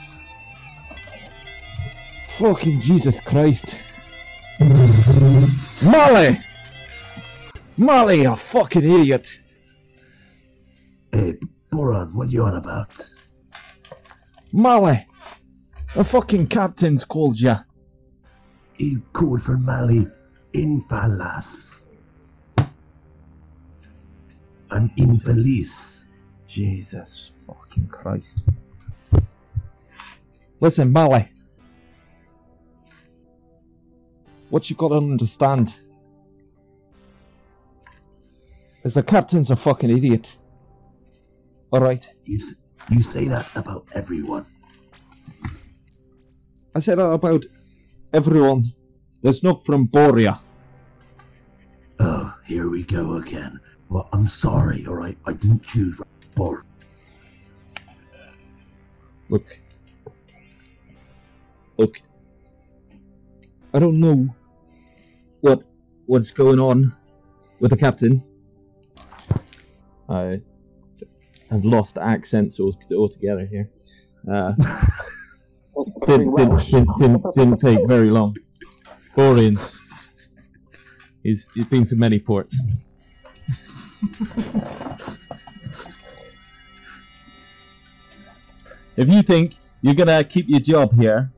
Fucking 2.38 2.82
Jesus 2.82 3.20
Christ. 3.20 3.75
Molly! 5.82 6.39
Molly, 7.79 8.24
you 8.24 8.36
fucking 8.36 8.83
idiot! 8.83 9.41
Hey, 11.13 11.39
Boran, 11.71 12.13
what 12.13 12.29
you 12.29 12.43
on 12.43 12.55
about? 12.55 13.09
Molly! 14.51 15.05
The 15.96 16.03
fucking 16.03 16.48
captain's 16.48 17.05
called 17.05 17.39
you. 17.39 17.55
He 18.77 18.98
called 19.13 19.42
for 19.42 19.57
Mali 19.57 20.05
Infalas. 20.53 21.83
I'm 24.70 24.89
infeliz. 24.98 26.03
Jesus 26.48 27.31
fucking 27.48 27.87
Christ. 27.87 28.42
Listen, 30.59 30.92
Molly. 30.92 31.29
What 34.50 34.70
you 34.70 34.75
gotta 34.75 34.96
understand 34.96 35.74
is 38.83 38.94
the 38.94 39.03
captain's 39.03 39.51
a 39.51 39.55
fucking 39.55 39.89
idiot. 39.89 40.35
Alright? 41.74 42.09
You, 42.25 42.39
you 42.89 43.01
say 43.01 43.27
that 43.27 43.50
about 43.55 43.85
everyone. 43.94 44.46
I 46.75 46.79
said 46.79 46.98
that 46.98 47.09
about 47.09 47.46
everyone 48.13 48.74
that's 49.22 49.44
not 49.44 49.65
from 49.65 49.87
Borea. 49.87 50.39
Oh, 52.00 52.35
here 52.46 52.70
we 52.70 52.83
go 52.83 53.15
again. 53.18 53.59
Well, 53.89 54.07
I'm 54.13 54.27
sorry, 54.27 54.85
alright? 54.87 55.18
I 55.25 55.33
didn't 55.33 55.63
choose 55.63 56.00
Bor. 56.35 56.61
Look. 59.29 59.46
Look. 61.77 62.01
I 63.74 63.79
don't 63.79 64.00
know 64.00 64.33
what 65.42 65.63
what's 66.07 66.31
going 66.31 66.59
on 66.59 66.92
with 67.59 67.72
the 67.72 67.77
captain. 67.77 68.24
I 70.09 70.41
have 71.51 71.63
lost 71.63 71.98
accents 71.98 72.59
al- 72.59 72.77
altogether 72.91 73.45
here. 73.45 73.69
Uh, 74.29 74.53
didn't, 76.05 76.33
didn't, 76.35 76.59
didn't, 76.59 76.98
didn't, 76.98 77.33
didn't 77.33 77.57
take 77.57 77.87
very 77.87 78.09
long. 78.09 78.35
Boreans. 79.15 79.79
He's, 81.24 81.48
he's 81.53 81.65
been 81.65 81.85
to 81.85 81.95
many 81.95 82.19
ports. 82.19 82.59
if 88.95 89.09
you 89.09 89.22
think 89.22 89.55
you're 89.81 89.93
gonna 89.93 90.24
keep 90.24 90.50
your 90.50 90.59
job 90.59 90.93
here, 90.93 91.31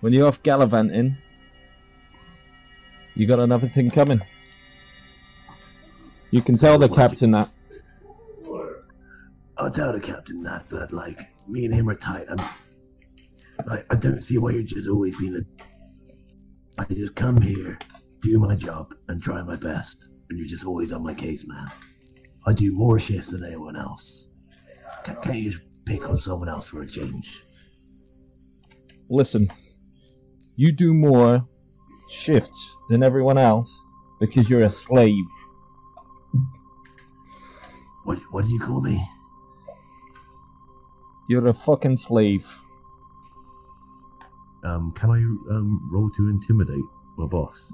when 0.00 0.12
you're 0.12 0.26
off 0.26 0.42
gallivanting, 0.42 1.16
you 3.16 3.26
got 3.26 3.40
another 3.40 3.66
thing 3.66 3.90
coming. 3.90 4.20
You 6.30 6.42
can 6.42 6.56
tell 6.56 6.78
the 6.78 6.88
captain 6.88 7.32
that. 7.32 7.50
I'll 9.58 9.70
tell 9.70 9.92
the 9.92 10.00
captain 10.00 10.42
that, 10.42 10.64
but 10.68 10.92
like, 10.92 11.18
me 11.48 11.64
and 11.64 11.74
him 11.74 11.88
are 11.88 11.94
tight. 11.94 12.26
I'm, 12.28 12.38
I, 13.70 13.78
I 13.90 13.96
don't 13.96 14.22
see 14.22 14.38
why 14.38 14.50
you're 14.50 14.62
just 14.62 14.88
always 14.88 15.16
being 15.18 15.34
a. 15.34 16.80
I 16.80 16.84
just 16.92 17.16
come 17.16 17.40
here, 17.40 17.78
do 18.20 18.38
my 18.38 18.54
job, 18.54 18.86
and 19.08 19.22
try 19.22 19.42
my 19.42 19.56
best, 19.56 20.04
and 20.28 20.38
you're 20.38 20.48
just 20.48 20.66
always 20.66 20.92
on 20.92 21.02
my 21.02 21.14
case, 21.14 21.48
man. 21.48 21.66
I 22.46 22.52
do 22.52 22.70
more 22.72 22.98
shifts 22.98 23.30
than 23.30 23.44
anyone 23.44 23.76
else. 23.76 24.28
Can, 25.04 25.16
can't 25.22 25.36
you 25.38 25.50
just 25.52 25.86
pick 25.86 26.06
on 26.08 26.18
someone 26.18 26.50
else 26.50 26.68
for 26.68 26.82
a 26.82 26.86
change? 26.86 27.40
listen, 29.08 29.48
you 30.56 30.72
do 30.72 30.92
more 30.92 31.42
shifts 32.16 32.78
than 32.88 33.02
everyone 33.02 33.38
else 33.38 33.84
because 34.18 34.48
you're 34.48 34.64
a 34.64 34.70
slave. 34.70 35.26
What 38.04 38.18
What 38.30 38.44
do 38.44 38.50
you 38.50 38.60
call 38.60 38.80
me? 38.80 39.04
You're 41.28 41.46
a 41.48 41.54
fucking 41.54 41.96
slave. 41.96 42.46
Um, 44.64 44.92
can 44.92 45.10
I 45.10 45.18
um 45.54 45.88
roll 45.92 46.10
to 46.10 46.28
intimidate 46.28 46.84
my 47.16 47.26
boss? 47.26 47.72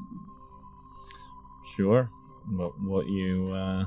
Sure. 1.77 2.09
What 2.51 2.79
what 2.81 3.09
you 3.09 3.53
uh 3.53 3.85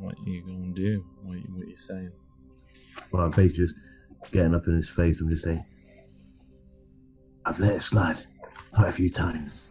what 0.00 0.16
you 0.26 0.42
gonna 0.42 0.72
do? 0.72 1.04
What 1.22 1.38
you, 1.38 1.44
what 1.54 1.68
you 1.68 1.76
saying? 1.76 2.12
Well, 3.10 3.24
I'm 3.24 3.30
basically 3.30 3.66
just 3.66 3.76
getting 4.32 4.54
up 4.54 4.66
in 4.66 4.76
his 4.76 4.88
face. 4.88 5.20
I'm 5.20 5.28
just 5.28 5.44
saying, 5.44 5.64
I've 7.44 7.58
let 7.58 7.76
it 7.76 7.82
slide 7.82 8.18
quite 8.72 8.88
a 8.88 8.92
few 8.92 9.10
times. 9.10 9.70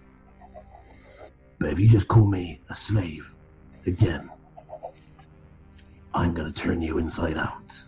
But 1.59 1.71
if 1.71 1.79
you 1.79 1.87
just 1.87 2.07
call 2.07 2.27
me 2.27 2.59
a 2.69 2.75
slave 2.75 3.31
again, 3.85 4.29
I'm 6.13 6.33
gonna 6.33 6.51
turn 6.51 6.81
you 6.81 6.97
inside 6.97 7.37
out. 7.37 7.83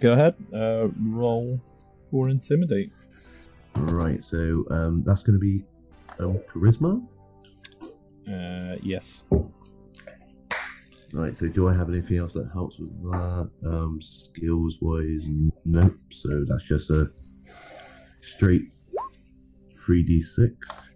Go 0.00 0.12
ahead. 0.12 0.34
Uh, 0.54 0.88
roll 1.00 1.60
for 2.10 2.28
intimidate. 2.28 2.92
Right, 3.74 4.24
so 4.24 4.64
um, 4.70 5.02
that's 5.04 5.22
gonna 5.22 5.38
be 5.38 5.64
um, 6.18 6.38
charisma. 6.48 7.04
Uh, 8.28 8.76
yes. 8.82 9.22
Right, 11.12 11.36
so 11.36 11.48
do 11.48 11.68
I 11.68 11.74
have 11.74 11.88
anything 11.88 12.18
else 12.18 12.34
that 12.34 12.50
helps 12.52 12.78
with 12.78 13.02
that? 13.10 13.50
Um, 13.66 13.98
skills 14.02 14.78
wise, 14.80 15.26
nope. 15.64 15.96
So 16.10 16.44
that's 16.46 16.64
just 16.64 16.90
a 16.90 17.06
straight 18.28 18.62
3d6. 19.76 20.92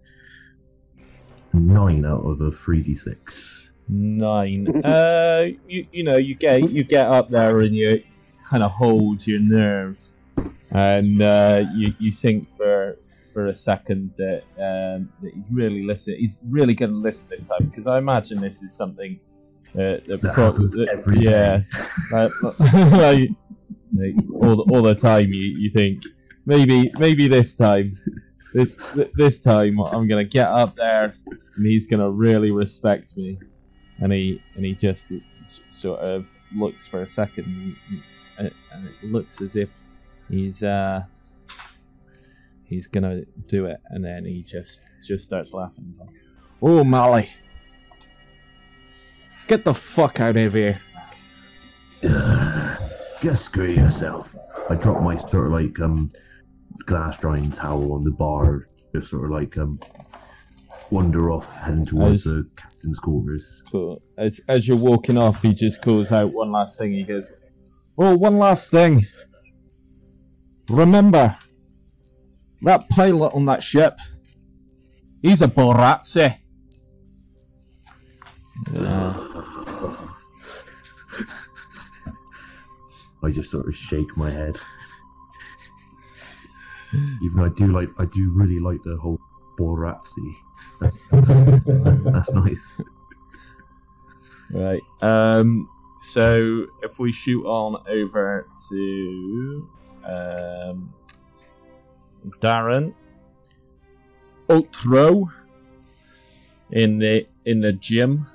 Nine 1.53 2.05
out 2.05 2.21
of 2.21 2.41
a 2.41 2.49
3d6. 2.51 3.59
Nine. 3.89 4.67
uh, 4.85 5.45
you 5.67 5.85
you 5.91 6.03
know 6.03 6.15
you 6.15 6.35
get 6.35 6.69
you 6.69 6.83
get 6.83 7.05
up 7.07 7.29
there 7.29 7.59
and 7.59 7.75
you 7.75 8.01
kind 8.45 8.63
of 8.63 8.71
hold 8.71 9.27
your 9.27 9.39
nerves, 9.41 10.09
and 10.71 11.21
uh, 11.21 11.65
you 11.75 11.93
you 11.99 12.11
think 12.11 12.47
for 12.55 12.97
for 13.33 13.47
a 13.47 13.53
second 13.53 14.11
that 14.17 14.43
um, 14.57 15.09
that 15.21 15.33
he's 15.33 15.47
really 15.51 15.83
listening. 15.83 16.17
He's 16.19 16.37
really 16.49 16.73
going 16.73 16.91
to 16.91 16.97
listen 16.97 17.27
this 17.29 17.45
time 17.45 17.65
because 17.69 17.85
I 17.85 17.97
imagine 17.97 18.39
this 18.39 18.63
is 18.63 18.73
something 18.73 19.19
uh, 19.75 19.99
that, 20.05 20.21
That 20.21 20.33
pro- 20.33 20.51
that- 20.51 20.89
every 20.89 21.19
yeah, 21.19 21.61
like, 22.11 22.31
like, 23.93 24.15
all 24.33 24.55
the, 24.55 24.65
all 24.71 24.81
the 24.81 24.95
time 24.95 25.33
you, 25.33 25.41
you 25.59 25.69
think 25.71 26.03
maybe 26.45 26.91
maybe 26.99 27.27
this 27.27 27.55
time. 27.55 27.97
This 28.53 28.75
th- 28.93 29.09
this 29.15 29.39
time 29.39 29.79
I'm 29.79 30.07
gonna 30.07 30.23
get 30.23 30.47
up 30.47 30.75
there 30.75 31.15
and 31.25 31.65
he's 31.65 31.87
gonna 31.87 32.11
really 32.11 32.51
respect 32.51 33.17
me. 33.17 33.39
And 33.99 34.13
he 34.13 34.43
and 34.53 34.63
he 34.63 34.75
just 34.75 35.07
sort 35.71 35.99
of 36.01 36.27
looks 36.55 36.85
for 36.85 37.01
a 37.01 37.07
second 37.07 37.75
and 38.37 38.51
and 38.73 38.87
it 39.01 39.11
looks 39.11 39.41
as 39.41 39.55
if 39.55 39.71
he's 40.29 40.61
uh 40.61 41.01
he's 42.65 42.85
gonna 42.85 43.23
do 43.47 43.65
it. 43.65 43.79
And 43.89 44.05
then 44.05 44.23
he 44.23 44.43
just 44.43 44.81
just 45.03 45.23
starts 45.23 45.51
laughing. 45.51 45.85
He's 45.87 45.97
like 45.97 46.13
oh 46.61 46.83
Molly 46.83 47.31
get 49.47 49.63
the 49.63 49.73
fuck 49.73 50.19
out 50.19 50.37
of 50.37 50.53
here. 50.53 50.79
Just 53.21 53.45
screw 53.45 53.69
yourself. 53.69 54.35
I 54.69 54.75
dropped 54.75 55.01
my 55.01 55.15
sort 55.15 55.47
of 55.47 55.51
like 55.53 55.79
um 55.79 56.09
glass 56.85 57.17
drying 57.19 57.51
towel 57.51 57.93
on 57.93 58.03
the 58.03 58.11
bar, 58.11 58.65
just 58.93 59.09
sort 59.09 59.25
of 59.25 59.31
like 59.31 59.57
um 59.57 59.79
wander 60.91 61.31
off, 61.31 61.55
heading 61.57 61.85
towards 61.85 62.25
As- 62.27 62.33
the 62.33 62.49
captain's 62.57 62.99
quarters. 62.99 63.63
Cool. 63.71 64.01
As 64.17 64.41
as 64.47 64.67
you're 64.67 64.77
walking 64.77 65.17
off, 65.17 65.41
he 65.41 65.53
just 65.53 65.81
calls 65.81 66.11
out 66.11 66.31
one 66.33 66.51
last 66.51 66.77
thing. 66.77 66.93
He 66.93 67.03
goes, 67.03 67.31
"Oh, 67.97 68.15
one 68.15 68.37
last 68.37 68.69
thing. 68.69 69.05
Remember 70.69 71.35
that 72.61 72.87
pilot 72.89 73.33
on 73.33 73.45
that 73.45 73.63
ship? 73.63 73.97
He's 75.21 75.41
a 75.41 75.47
Boratsi." 75.47 76.35
Yeah. 78.73 79.13
I 83.23 83.31
just 83.31 83.51
sort 83.51 83.67
of 83.67 83.75
shake 83.75 84.15
my 84.17 84.29
head. 84.29 84.59
Even 86.93 87.37
though 87.37 87.45
I 87.45 87.49
do 87.49 87.67
like, 87.67 87.89
I 87.99 88.05
do 88.05 88.29
really 88.31 88.59
like 88.59 88.81
the 88.83 88.97
whole 88.97 89.19
Boratsi. 89.57 90.35
That's, 90.79 91.07
that's 91.07 92.31
nice. 92.31 92.81
Right. 94.51 94.81
Um. 95.01 95.69
So 96.01 96.67
if 96.81 96.99
we 96.99 97.11
shoot 97.11 97.45
on 97.45 97.81
over 97.87 98.47
to 98.69 99.69
um, 100.03 100.93
Darren 102.39 102.93
Outro 104.49 105.31
in 106.71 106.99
the 106.99 107.25
in 107.45 107.61
the 107.61 107.73
gym. 107.73 108.25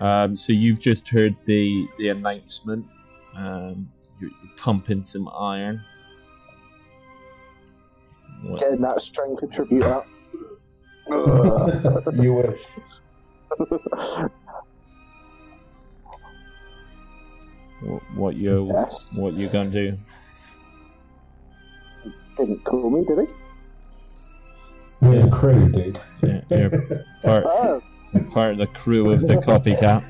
Um. 0.00 0.36
So 0.36 0.52
you've 0.52 0.80
just 0.80 1.08
heard 1.08 1.36
the 1.46 1.86
the 1.98 2.08
announcement. 2.08 2.86
Um. 3.34 3.90
You're, 4.20 4.30
you're 4.30 4.56
pumping 4.56 5.04
some 5.04 5.28
iron. 5.28 5.84
What, 8.42 8.60
Getting 8.60 8.80
that 8.82 9.00
strength 9.00 9.42
attribute 9.42 9.82
up. 9.82 10.06
you 11.10 12.34
wish. 12.34 12.60
what, 17.80 18.02
what 18.14 18.36
you 18.36 18.70
yes. 18.72 19.08
what 19.16 19.34
you 19.34 19.48
gonna 19.48 19.70
do? 19.70 19.96
Didn't 22.36 22.64
call 22.64 22.90
me, 22.90 23.04
did 23.04 23.26
he? 23.26 23.34
We're 25.00 25.22
the 25.22 25.30
crew, 25.30 25.68
dude. 25.70 26.00
Yeah, 26.22 26.40
you're 26.50 26.70
part, 27.22 27.44
Oh, 27.46 27.82
part 28.30 28.52
of 28.52 28.58
the 28.58 28.66
crew 28.68 29.12
of 29.12 29.20
the 29.22 29.34
copycat. 29.36 30.04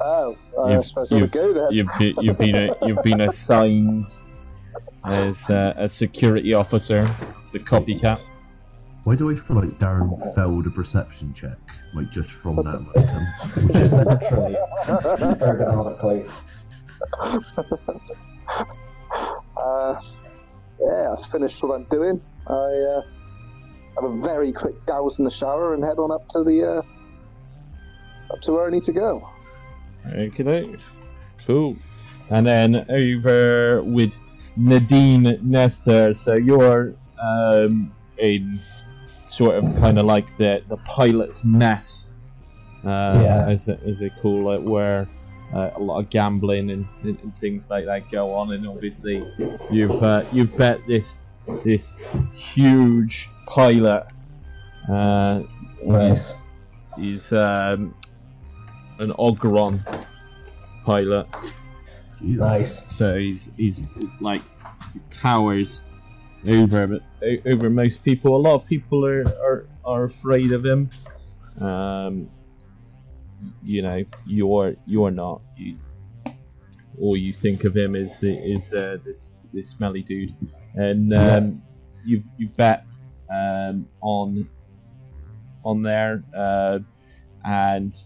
oh. 0.00 0.36
I 0.62 0.72
You've- 0.72 0.84
suppose 0.84 1.12
I 1.12 1.20
would 1.20 1.32
go 1.32 1.52
then. 1.52 1.68
You've 1.70 1.88
been, 1.98 2.14
you've 2.20 2.38
been 2.38 2.54
a, 2.56 2.86
you've 2.86 3.02
been 3.02 3.20
assigned 3.22 4.06
as 5.04 5.50
uh, 5.50 5.74
a 5.76 5.88
security 5.88 6.54
officer, 6.54 7.02
the 7.52 7.58
copycat. 7.58 8.22
Why 9.04 9.16
do 9.16 9.30
I 9.30 9.34
feel 9.34 9.56
like 9.56 9.70
Darren 9.78 10.34
failed 10.34 10.66
a 10.66 10.70
perception 10.70 11.34
check? 11.34 11.58
Like 11.92 12.10
just 12.10 12.30
from 12.30 12.56
that, 12.56 12.82
like, 12.94 13.08
um, 13.08 13.68
Just 13.72 13.92
naturally, 13.92 14.56
ergonomically. 15.38 16.28
Uh, 19.56 20.00
yeah, 20.80 21.12
I've 21.12 21.24
finished 21.26 21.62
what 21.62 21.74
I'm 21.74 21.84
doing. 21.84 22.20
I 22.48 22.52
uh, 22.52 23.02
have 23.94 24.10
a 24.10 24.20
very 24.22 24.52
quick 24.52 24.74
douse 24.86 25.18
in 25.18 25.24
the 25.24 25.30
shower 25.30 25.74
and 25.74 25.84
head 25.84 25.98
on 25.98 26.10
up 26.10 26.26
to 26.30 26.42
the 26.42 26.64
uh, 26.64 28.32
up 28.32 28.40
to 28.42 28.52
where 28.52 28.66
I 28.66 28.70
need 28.70 28.84
to 28.84 28.92
go. 28.92 29.28
Okay, 30.06 30.66
cool. 31.46 31.76
And 32.30 32.46
then 32.46 32.84
over 32.88 33.82
with 33.84 34.14
Nadine 34.56 35.38
Nestor. 35.42 36.14
So 36.14 36.34
you're 36.34 36.94
um, 37.22 37.90
in 38.18 38.60
sort 39.28 39.56
of 39.56 39.64
kind 39.76 39.98
of 39.98 40.06
like 40.06 40.24
the 40.38 40.62
the 40.68 40.76
pilot's 40.78 41.44
mess, 41.44 42.06
uh, 42.84 43.20
Yeah. 43.22 43.46
as 43.48 43.64
they- 43.66 43.78
as 43.86 43.98
they 43.98 44.10
call 44.10 44.50
it, 44.52 44.62
where 44.62 45.06
uh, 45.52 45.70
a 45.76 45.80
lot 45.80 45.98
of 46.00 46.10
gambling 46.10 46.70
and, 46.70 46.84
and, 47.02 47.18
and 47.22 47.34
things 47.36 47.70
like 47.70 47.84
that 47.86 48.10
go 48.10 48.32
on. 48.34 48.52
And 48.52 48.66
obviously, 48.66 49.24
you've 49.70 50.02
uh, 50.02 50.24
you've 50.32 50.56
bet 50.56 50.78
this 50.86 51.16
this 51.64 51.94
huge 52.34 53.28
pilot. 53.46 54.06
Uh, 54.88 55.42
Nice. 55.84 56.32
He's 56.96 57.30
um, 57.32 57.94
an 58.98 59.10
Ogron 59.18 59.80
pilot, 60.86 61.26
Jesus. 62.18 62.38
Nice. 62.38 62.96
so 62.96 63.16
he's 63.16 63.50
he's 63.56 63.84
like 64.20 64.42
towers 65.10 65.82
over 66.46 67.00
over 67.46 67.70
most 67.70 68.02
people. 68.02 68.36
A 68.36 68.38
lot 68.38 68.54
of 68.54 68.66
people 68.66 69.04
are 69.04 69.24
are, 69.42 69.66
are 69.84 70.04
afraid 70.04 70.52
of 70.52 70.64
him. 70.64 70.90
Um, 71.60 72.28
you 73.62 73.82
know, 73.82 74.04
you're 74.26 74.76
you're 74.86 75.10
not. 75.10 75.42
You, 75.56 75.78
all 77.00 77.16
you 77.16 77.32
think 77.32 77.64
of 77.64 77.76
him 77.76 77.96
is 77.96 78.22
is 78.22 78.72
uh, 78.72 78.98
this 79.04 79.32
this 79.52 79.70
smelly 79.70 80.02
dude, 80.02 80.34
and 80.74 81.16
um, 81.16 81.62
you've 82.04 82.24
you 82.36 82.48
bet 82.48 82.98
um, 83.30 83.88
on 84.00 84.48
on 85.64 85.82
there, 85.82 86.22
uh, 86.36 86.78
and 87.44 87.96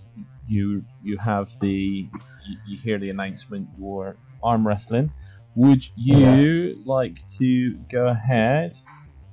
you 0.48 0.84
you 1.02 1.18
have 1.18 1.50
the 1.60 2.08
you, 2.46 2.56
you 2.66 2.78
hear 2.78 2.98
the 2.98 3.10
announcement 3.10 3.68
you're 3.78 4.16
arm 4.42 4.66
wrestling. 4.66 5.12
Would 5.54 5.82
you 5.96 6.82
like 6.86 7.18
to 7.38 7.76
go 7.90 8.06
ahead 8.08 8.76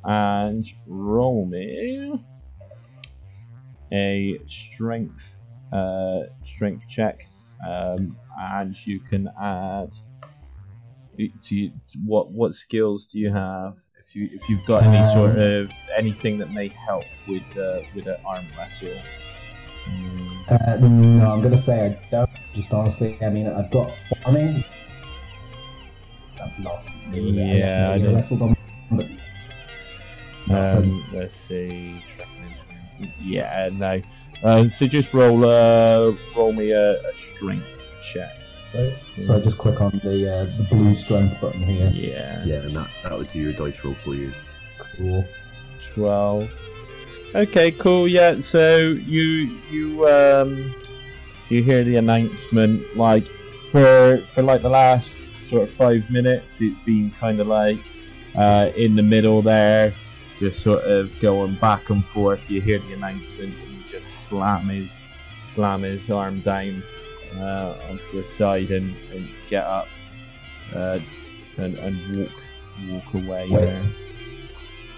and 0.04 0.66
roll 0.88 1.46
me 1.46 2.20
a 3.92 4.40
strength 4.48 5.36
uh, 5.72 6.22
strength 6.44 6.88
check, 6.88 7.28
um, 7.68 8.18
and 8.40 8.86
you 8.86 9.00
can 9.00 9.30
add. 9.42 9.94
You, 11.18 11.72
what 12.06 12.32
what 12.32 12.56
skills 12.56 13.06
do 13.06 13.20
you 13.20 13.32
have? 13.32 13.78
If 14.00 14.16
you 14.16 14.30
if 14.34 14.50
you've 14.50 14.66
got 14.66 14.84
any 14.84 15.06
sort 15.14 15.38
of 15.38 15.72
anything 15.96 16.38
that 16.40 16.52
may 16.52 16.68
help 16.68 17.06
with 17.28 17.44
uh, 17.58 17.82
with 17.96 18.08
an 18.08 18.18
arm 18.26 18.46
wrestle. 18.58 18.90
Uh, 20.48 20.78
no, 20.80 21.32
I'm 21.32 21.42
gonna 21.42 21.58
say 21.58 21.86
I 21.88 22.10
don't. 22.12 22.30
Just 22.54 22.74
honestly, 22.74 23.18
I 23.22 23.30
mean, 23.30 23.48
I've 23.48 23.72
got 23.72 23.92
farming. 24.24 24.64
That's 26.38 26.60
not. 26.60 26.84
Yeah, 27.12 27.90
I 27.92 27.94
I 27.96 27.98
know. 27.98 28.14
wrestled 28.16 28.42
on, 28.42 28.56
but 28.92 29.06
Um, 30.50 31.04
let's 31.12 31.36
see. 31.36 32.04
Yeah, 33.20 33.70
no. 33.74 34.02
Um, 34.44 34.70
so 34.70 34.86
just 34.88 35.14
roll 35.14 35.46
uh, 35.46 36.14
roll 36.36 36.54
me 36.54 36.72
a, 36.72 37.00
a 37.02 37.14
strength 37.14 37.66
check. 38.04 38.30
so, 38.72 38.94
so 39.22 39.36
I 39.36 39.40
just 39.40 39.58
click 39.58 39.82
on 39.82 40.00
the 40.04 40.32
uh, 40.32 40.46
the 40.58 40.68
blue 40.70 40.96
strength 40.96 41.40
button 41.42 41.62
here. 41.64 41.90
Yeah. 41.94 42.44
Yeah, 42.46 42.56
and 42.58 42.76
that, 42.76 42.90
that 43.04 43.18
would 43.18 43.32
do 43.32 43.40
your 43.40 43.54
dice 43.54 43.84
roll 43.84 43.96
for 43.96 44.14
you. 44.14 44.32
Cool. 44.98 45.26
12 45.96 46.52
okay 47.36 47.72
cool 47.72 48.08
yeah 48.08 48.40
so 48.40 48.78
you 48.78 49.60
you 49.70 50.08
um 50.08 50.74
you 51.50 51.62
hear 51.62 51.84
the 51.84 51.96
announcement 51.98 52.84
like 52.98 53.28
for 53.72 54.24
for 54.34 54.42
like 54.42 54.62
the 54.62 54.70
last 54.70 55.12
sort 55.42 55.64
of 55.64 55.72
five 55.76 56.10
minutes 56.10 56.62
it's 56.62 56.80
been 56.80 57.12
kind 57.12 57.40
of 57.40 57.48
like 57.48 57.78
uh, 58.36 58.72
in 58.76 58.96
the 58.96 59.02
middle 59.02 59.42
there, 59.42 59.94
just 60.38 60.62
sort 60.62 60.84
of 60.84 61.12
going 61.20 61.56
back 61.56 61.90
and 61.90 62.06
forth. 62.06 62.50
You 62.50 62.62
hear 62.62 62.80
the 62.80 62.94
announcement, 62.94 63.56
and 63.58 63.74
you 63.74 63.84
just 63.90 64.28
slam 64.28 64.68
his 64.68 65.00
slam 65.54 65.84
his 65.84 66.12
arm 66.12 66.42
down 66.42 66.84
uh, 67.38 67.76
onto 67.90 68.22
the 68.22 68.28
side 68.28 68.72
and, 68.72 68.96
and 69.14 69.30
get 69.48 69.64
up 69.64 69.88
uh, 70.74 71.00
and, 71.58 71.80
and 71.80 72.18
walk 72.20 72.32
walk 72.90 73.14
away 73.14 73.50
Wait. 73.50 73.62
there. 73.62 73.86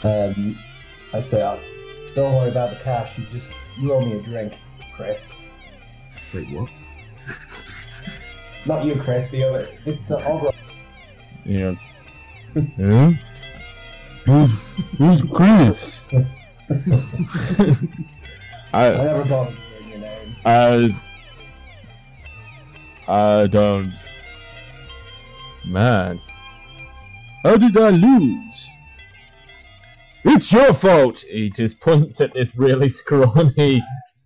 Um, 0.03 0.57
I 1.13 1.21
say, 1.21 1.41
uh, 1.41 1.57
don't 2.17 2.33
worry 2.33 2.49
about 2.49 2.71
the 2.71 2.77
cash. 2.77 3.15
You 3.15 3.25
just 3.25 3.51
you 3.77 3.93
owe 3.93 4.01
me 4.01 4.13
a 4.13 4.19
drink, 4.19 4.57
Chris. 4.95 5.33
Wait, 6.33 6.49
what? 6.49 6.67
Not 8.65 8.85
you, 8.85 8.95
Chris. 8.95 9.29
The 9.29 9.43
other. 9.43 9.67
This 9.85 9.99
is 9.99 10.11
ogre. 10.11 10.51
Yeah. 11.45 11.75
yeah? 12.55 13.13
Who's, 14.25 14.49
who's 14.97 15.21
Chris? 15.31 16.01
I 18.73 18.87
I, 18.87 19.03
never 19.03 19.23
bothered 19.23 19.55
your 19.87 19.99
name. 19.99 20.35
I, 20.43 20.89
I 23.07 23.45
don't. 23.45 23.93
Man, 25.67 26.19
how 27.43 27.57
did 27.57 27.77
I 27.77 27.89
lose? 27.91 28.69
It's 30.29 30.51
your 30.51 30.73
fault. 30.73 31.21
He 31.21 31.49
just 31.49 31.79
points 31.79 32.19
at 32.19 32.33
this 32.33 32.55
really 32.55 32.89
scrawny, 32.99 33.81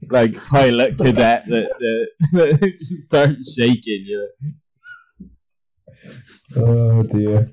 like 0.10 0.36
pilot 0.36 0.98
cadet 0.98 1.46
that, 1.48 1.70
that, 1.80 2.08
that 2.60 2.76
just 2.80 3.04
starts 3.04 3.54
shaking. 3.54 4.06
You 4.06 4.30
know. 5.22 5.30
Oh 6.58 7.04
dear. 7.04 7.52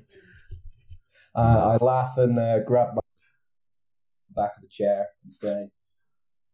Uh, 1.35 1.77
I 1.79 1.83
laugh 1.83 2.17
and 2.17 2.39
uh, 2.39 2.59
grab 2.65 2.95
my 2.95 3.01
back 4.35 4.57
of 4.57 4.63
the 4.63 4.67
chair 4.67 5.05
and 5.23 5.31
say, 5.31 5.67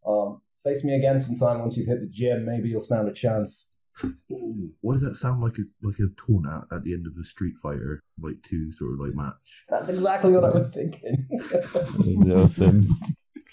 um, 0.06 0.42
"Face 0.64 0.84
me 0.84 0.96
again 0.96 1.18
sometime 1.18 1.60
once 1.60 1.78
you've 1.78 1.88
hit 1.88 2.00
the 2.00 2.08
gym. 2.08 2.44
Maybe 2.44 2.68
you'll 2.68 2.80
stand 2.80 3.08
a 3.08 3.12
chance." 3.12 3.70
Ooh, 4.04 4.70
what 4.82 4.94
does 4.94 5.02
that 5.02 5.16
sound 5.16 5.42
like? 5.42 5.54
A 5.58 5.62
like 5.86 5.98
a 5.98 6.08
taunt 6.16 6.46
at, 6.46 6.76
at 6.76 6.84
the 6.84 6.92
end 6.92 7.06
of 7.06 7.12
a 7.20 7.24
Street 7.24 7.54
Fighter 7.62 8.02
like 8.20 8.42
two 8.42 8.70
sort 8.72 8.92
of 8.92 9.00
like 9.00 9.14
match. 9.14 9.64
That's 9.68 9.88
exactly 9.88 10.32
what 10.32 10.44
I 10.44 10.50
was 10.50 10.72
thinking. 10.72 11.26
awesome. 12.32 12.88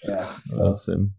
yeah. 0.08 0.30
Awesome. 0.58 1.14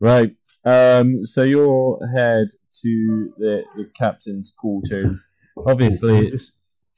Right. 0.00 0.34
Um, 0.64 1.24
so 1.24 1.42
you'll 1.42 2.00
head 2.14 2.48
to 2.82 3.32
the, 3.38 3.62
the 3.76 3.84
captain's 3.94 4.50
quarters. 4.56 5.30
Oh, 5.56 5.64
Obviously, 5.68 6.30
just- 6.30 6.52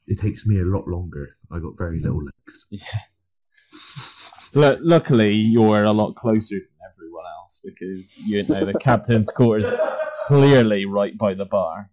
it 0.07 0.19
takes 0.19 0.45
me 0.45 0.59
a 0.61 0.65
lot 0.65 0.87
longer. 0.87 1.35
I 1.51 1.59
got 1.59 1.77
very 1.77 1.99
little 1.99 2.23
legs. 2.23 2.65
lu- 4.53 4.79
luckily 4.81 5.33
you're 5.33 5.83
a 5.83 5.91
lot 5.91 6.15
closer 6.15 6.55
than 6.55 6.91
everyone 6.93 7.25
else 7.39 7.59
because 7.63 8.17
you 8.17 8.43
know 8.43 8.65
the 8.65 8.73
captain's 8.79 9.29
quarters 9.29 9.69
are 9.69 9.99
clearly 10.27 10.85
right 10.85 11.17
by 11.17 11.33
the 11.33 11.45
bar. 11.45 11.89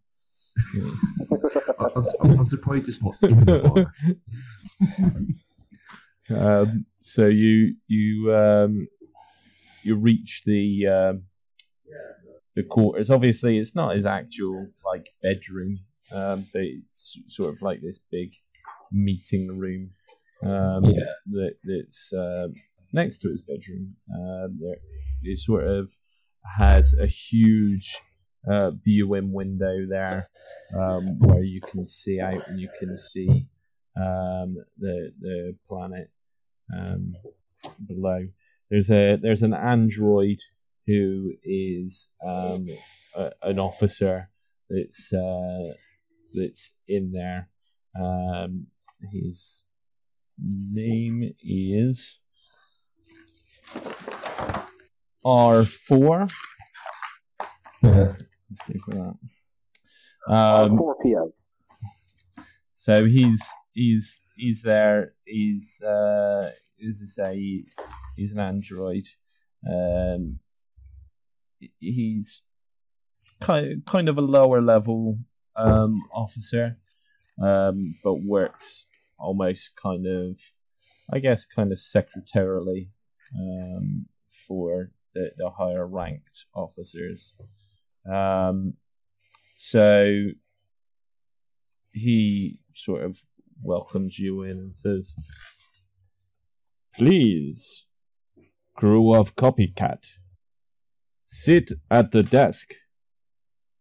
I, 1.81 1.87
I'm, 1.97 2.07
I'm, 2.23 2.41
I'm 2.41 2.47
surprised 2.47 2.89
it's 2.89 3.03
not 3.03 3.15
in 3.23 3.41
the 3.45 3.59
bar. 6.29 6.37
Um, 6.37 6.87
so 7.01 7.27
you 7.27 7.75
you 7.87 8.35
um, 8.35 8.89
you 9.83 9.97
reach 9.97 10.43
the 10.47 10.87
um, 10.87 11.23
the 12.57 12.63
quarters. 12.63 13.11
Obviously, 13.11 13.59
it's 13.59 13.75
not 13.75 13.95
his 13.95 14.07
actual 14.07 14.69
like 14.85 15.07
bedroom, 15.23 15.79
um, 16.13 16.47
but 16.53 16.63
it's 16.63 17.19
sort 17.29 17.53
of 17.55 17.61
like 17.63 17.81
this 17.83 18.01
big 18.11 18.33
meeting 18.93 19.59
room 19.59 19.91
um, 20.43 20.81
Yeah. 20.85 21.05
that 21.33 21.55
that's 21.65 22.13
uh, 22.13 22.49
next 22.93 23.19
to 23.19 23.29
his 23.29 23.43
bedroom. 23.43 23.95
Um, 24.15 24.59
there, 24.61 24.77
it 25.23 25.39
sort 25.39 25.67
of 25.67 25.91
has 26.57 26.95
a 27.01 27.07
huge 27.07 27.99
uh, 28.51 28.71
viewing 28.85 29.33
window 29.33 29.87
there 29.89 30.29
um, 30.79 31.19
where 31.19 31.43
you 31.43 31.61
can 31.61 31.87
see 31.87 32.21
out 32.21 32.47
and 32.49 32.61
you 32.61 32.69
can 32.79 32.97
see 32.99 33.47
um, 33.97 34.57
the 34.79 35.13
the 35.21 35.57
planet 35.67 36.11
um, 36.77 37.15
below. 37.87 38.27
There's 38.71 38.91
a 38.91 39.17
there's 39.17 39.43
an 39.43 39.55
android 39.55 40.39
who 40.87 41.33
is 41.43 42.09
um, 42.27 42.67
a, 43.15 43.31
an 43.43 43.59
officer 43.59 44.29
that's 44.69 45.13
uh, 45.13 45.73
that's 46.35 46.73
in 46.89 47.13
there. 47.13 47.49
Um, 47.99 48.67
his 49.13 49.63
name 50.39 51.35
is 51.43 52.19
R 55.25 55.65
four. 55.65 56.27
Look 58.69 58.89
at 58.89 58.95
that. 58.95 60.35
Um, 60.35 60.77
4 60.77 60.97
p.m. 61.03 61.33
so 62.75 63.05
he's 63.05 63.43
he's 63.73 64.21
he's 64.37 64.63
there. 64.63 65.15
He's 65.27 65.83
uh, 65.83 66.51
as 66.87 67.03
I 67.03 67.07
say, 67.07 67.65
he's 68.17 68.33
an 68.33 68.41
android. 68.41 69.07
Um, 69.69 70.39
he's 71.81 72.43
kind 73.41 73.83
kind 73.87 74.09
of 74.09 74.19
a 74.19 74.23
lower 74.23 74.61
level 74.61 75.19
um, 75.57 76.03
officer, 76.13 76.77
um, 77.43 77.97
but 78.03 78.15
works 78.15 78.87
almost 79.19 79.71
kind 79.81 80.07
of, 80.07 80.37
I 81.13 81.19
guess, 81.19 81.45
kind 81.45 81.73
of 81.73 81.79
secretarially 81.79 82.89
um, 83.39 84.07
for 84.47 84.91
the, 85.15 85.31
the 85.37 85.51
higher 85.51 85.87
ranked 85.87 86.47
officers. 86.55 87.35
Um, 88.11 88.75
so 89.57 90.27
he 91.93 92.61
sort 92.75 93.05
of 93.05 93.21
welcomes 93.63 94.19
you 94.19 94.43
in 94.43 94.51
and 94.51 94.77
says, 94.77 95.15
Please, 96.97 97.87
crew 98.77 99.15
of 99.15 99.35
Copycat, 99.35 100.07
sit 101.25 101.73
at 101.91 102.13
the 102.13 102.23
desk. 102.23 102.75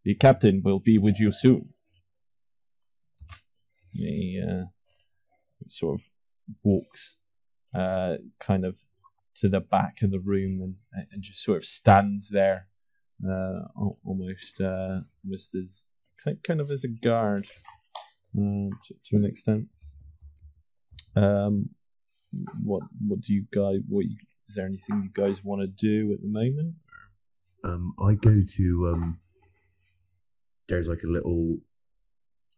The 0.04 0.16
captain 0.16 0.62
will 0.64 0.80
be 0.80 0.98
with 0.98 1.20
you 1.20 1.32
soon. 1.32 1.70
He 3.92 4.42
uh, 4.46 4.66
sort 5.70 6.00
of 6.00 6.06
walks 6.64 7.18
uh, 7.74 8.16
kind 8.40 8.66
of 8.66 8.78
to 9.36 9.50
the 9.50 9.60
back 9.60 10.02
of 10.02 10.12
the 10.12 10.20
room 10.20 10.62
and, 10.62 11.08
and 11.12 11.22
just 11.22 11.44
sort 11.44 11.58
of 11.58 11.66
stands 11.66 12.30
there 12.30 12.68
almost 14.06 14.62
uh, 14.62 15.00
almost 15.24 15.56
as 15.56 15.86
kind 16.46 16.62
of 16.62 16.72
as 16.72 16.84
a 16.84 16.88
guard 16.88 17.48
uh, 18.38 18.70
to, 18.86 18.96
to 19.06 19.16
an 19.16 19.26
extent. 19.26 19.68
Um, 21.16 21.70
what 22.64 22.84
what 23.08 23.22
do 23.22 23.34
you 23.34 23.46
guys? 23.54 23.82
What 23.88 24.06
you, 24.06 24.18
is 24.50 24.56
there 24.56 24.66
anything 24.66 25.04
you 25.04 25.24
guys 25.24 25.44
want 25.44 25.62
to 25.62 25.68
do 25.68 26.14
at 26.14 26.22
the 26.22 26.28
moment? 26.28 26.76
Um, 27.64 27.94
I 28.02 28.14
go 28.14 28.42
to 28.58 28.90
um. 28.90 29.20
There's 30.68 30.88
like 30.88 31.04
a 31.04 31.08
little. 31.08 31.58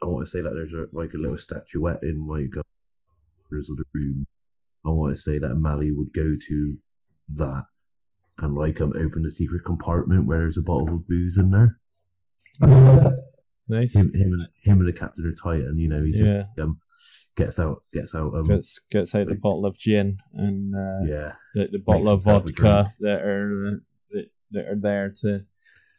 I 0.01 0.05
want 0.05 0.25
to 0.25 0.31
say 0.31 0.41
that 0.41 0.53
there's 0.53 0.73
a, 0.73 0.85
like 0.91 1.13
a 1.13 1.17
little 1.17 1.37
statuette 1.37 2.03
in 2.03 2.27
like 2.27 2.53
a 2.55 2.63
of 3.55 3.77
the 3.77 3.85
room. 3.93 4.27
I 4.85 4.89
want 4.89 5.15
to 5.15 5.21
say 5.21 5.39
that 5.39 5.55
Mally 5.55 5.91
would 5.91 6.13
go 6.13 6.35
to 6.47 6.77
that 7.29 7.65
and 8.39 8.55
like 8.55 8.81
um 8.81 8.93
open 8.97 9.23
the 9.23 9.31
secret 9.31 9.63
compartment 9.65 10.25
where 10.25 10.39
there's 10.39 10.57
a 10.57 10.61
bottle 10.61 10.95
of 10.95 11.07
booze 11.07 11.37
in 11.37 11.51
there. 11.51 11.79
Nice. 13.67 13.95
Him, 13.95 14.11
him 14.13 14.33
and 14.33 14.47
him 14.63 14.79
and 14.79 14.87
the 14.87 14.93
captain 14.93 15.25
are 15.25 15.31
tight, 15.33 15.63
and 15.63 15.79
you 15.79 15.87
know 15.89 16.03
he 16.03 16.11
just 16.11 16.31
Yeah. 16.31 16.43
um 16.59 16.79
gets 17.35 17.59
out 17.59 17.83
gets 17.93 18.13
out 18.15 18.33
um 18.35 18.47
Gets 18.47 18.79
gets 18.91 19.15
out 19.15 19.27
the 19.27 19.35
bottle 19.35 19.65
of 19.65 19.77
gin 19.77 20.17
and 20.33 20.73
uh, 20.75 21.05
yeah 21.05 21.33
the, 21.53 21.67
the 21.71 21.79
bottle 21.79 22.07
of 22.09 22.23
vodka 22.23 22.93
that 22.99 23.21
are 23.21 23.67
uh, 23.67 23.77
that, 24.11 24.25
that 24.51 24.65
are 24.67 24.79
there 24.79 25.09
to 25.21 25.41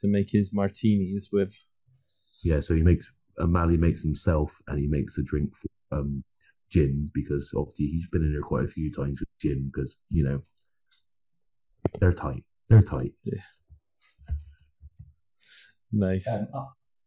to 0.00 0.06
make 0.08 0.30
his 0.30 0.52
martinis 0.52 1.30
with. 1.32 1.52
yeah. 2.44 2.60
So 2.60 2.74
he 2.74 2.82
makes 2.82 3.10
Mally 3.38 3.76
makes 3.76 4.02
himself, 4.02 4.56
and 4.68 4.78
he 4.78 4.86
makes 4.86 5.18
a 5.18 5.22
drink 5.22 5.52
for 5.56 5.98
um 5.98 6.22
gin 6.70 7.10
because 7.14 7.52
obviously 7.56 7.86
he's 7.86 8.08
been 8.08 8.22
in 8.22 8.32
there 8.32 8.42
quite 8.42 8.64
a 8.64 8.68
few 8.68 8.90
times 8.92 9.20
with 9.20 9.28
gin 9.40 9.70
because 9.72 9.96
you 10.10 10.22
know 10.24 10.40
they're 12.00 12.12
tight. 12.12 12.44
They're 12.68 12.82
tight. 12.82 13.12
Yeah. 13.24 13.40
Nice. 15.92 16.26
Um, 16.28 16.48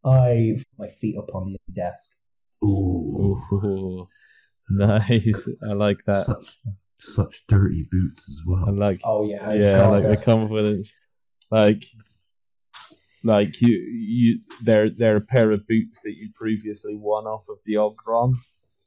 I 0.05 0.55
put 0.57 0.65
my 0.77 0.87
feet 0.87 1.17
up 1.17 1.33
on 1.35 1.53
the 1.53 1.73
desk. 1.73 2.09
Ooh, 2.63 3.41
Ooh, 3.53 4.07
nice. 4.69 5.47
I 5.67 5.73
like 5.73 6.03
that. 6.05 6.25
such 6.25 6.57
such 6.99 7.43
dirty 7.47 7.87
boots 7.91 8.27
as 8.29 8.41
well. 8.45 8.65
I 8.67 8.71
like. 8.71 9.01
Oh 9.03 9.25
yeah, 9.25 9.51
Yeah, 9.53 9.81
I 9.83 9.87
like 9.87 10.07
the 10.07 10.17
confidence. 10.17 10.91
Like, 11.51 11.83
like 13.23 13.59
you, 13.61 13.69
you. 13.77 14.39
They're 14.63 14.89
they're 14.89 15.17
a 15.17 15.21
pair 15.21 15.51
of 15.51 15.65
boots 15.67 16.01
that 16.03 16.15
you 16.15 16.29
previously 16.35 16.95
won 16.95 17.25
off 17.25 17.45
of 17.49 17.57
the 17.65 17.75
Ogron. 17.75 18.33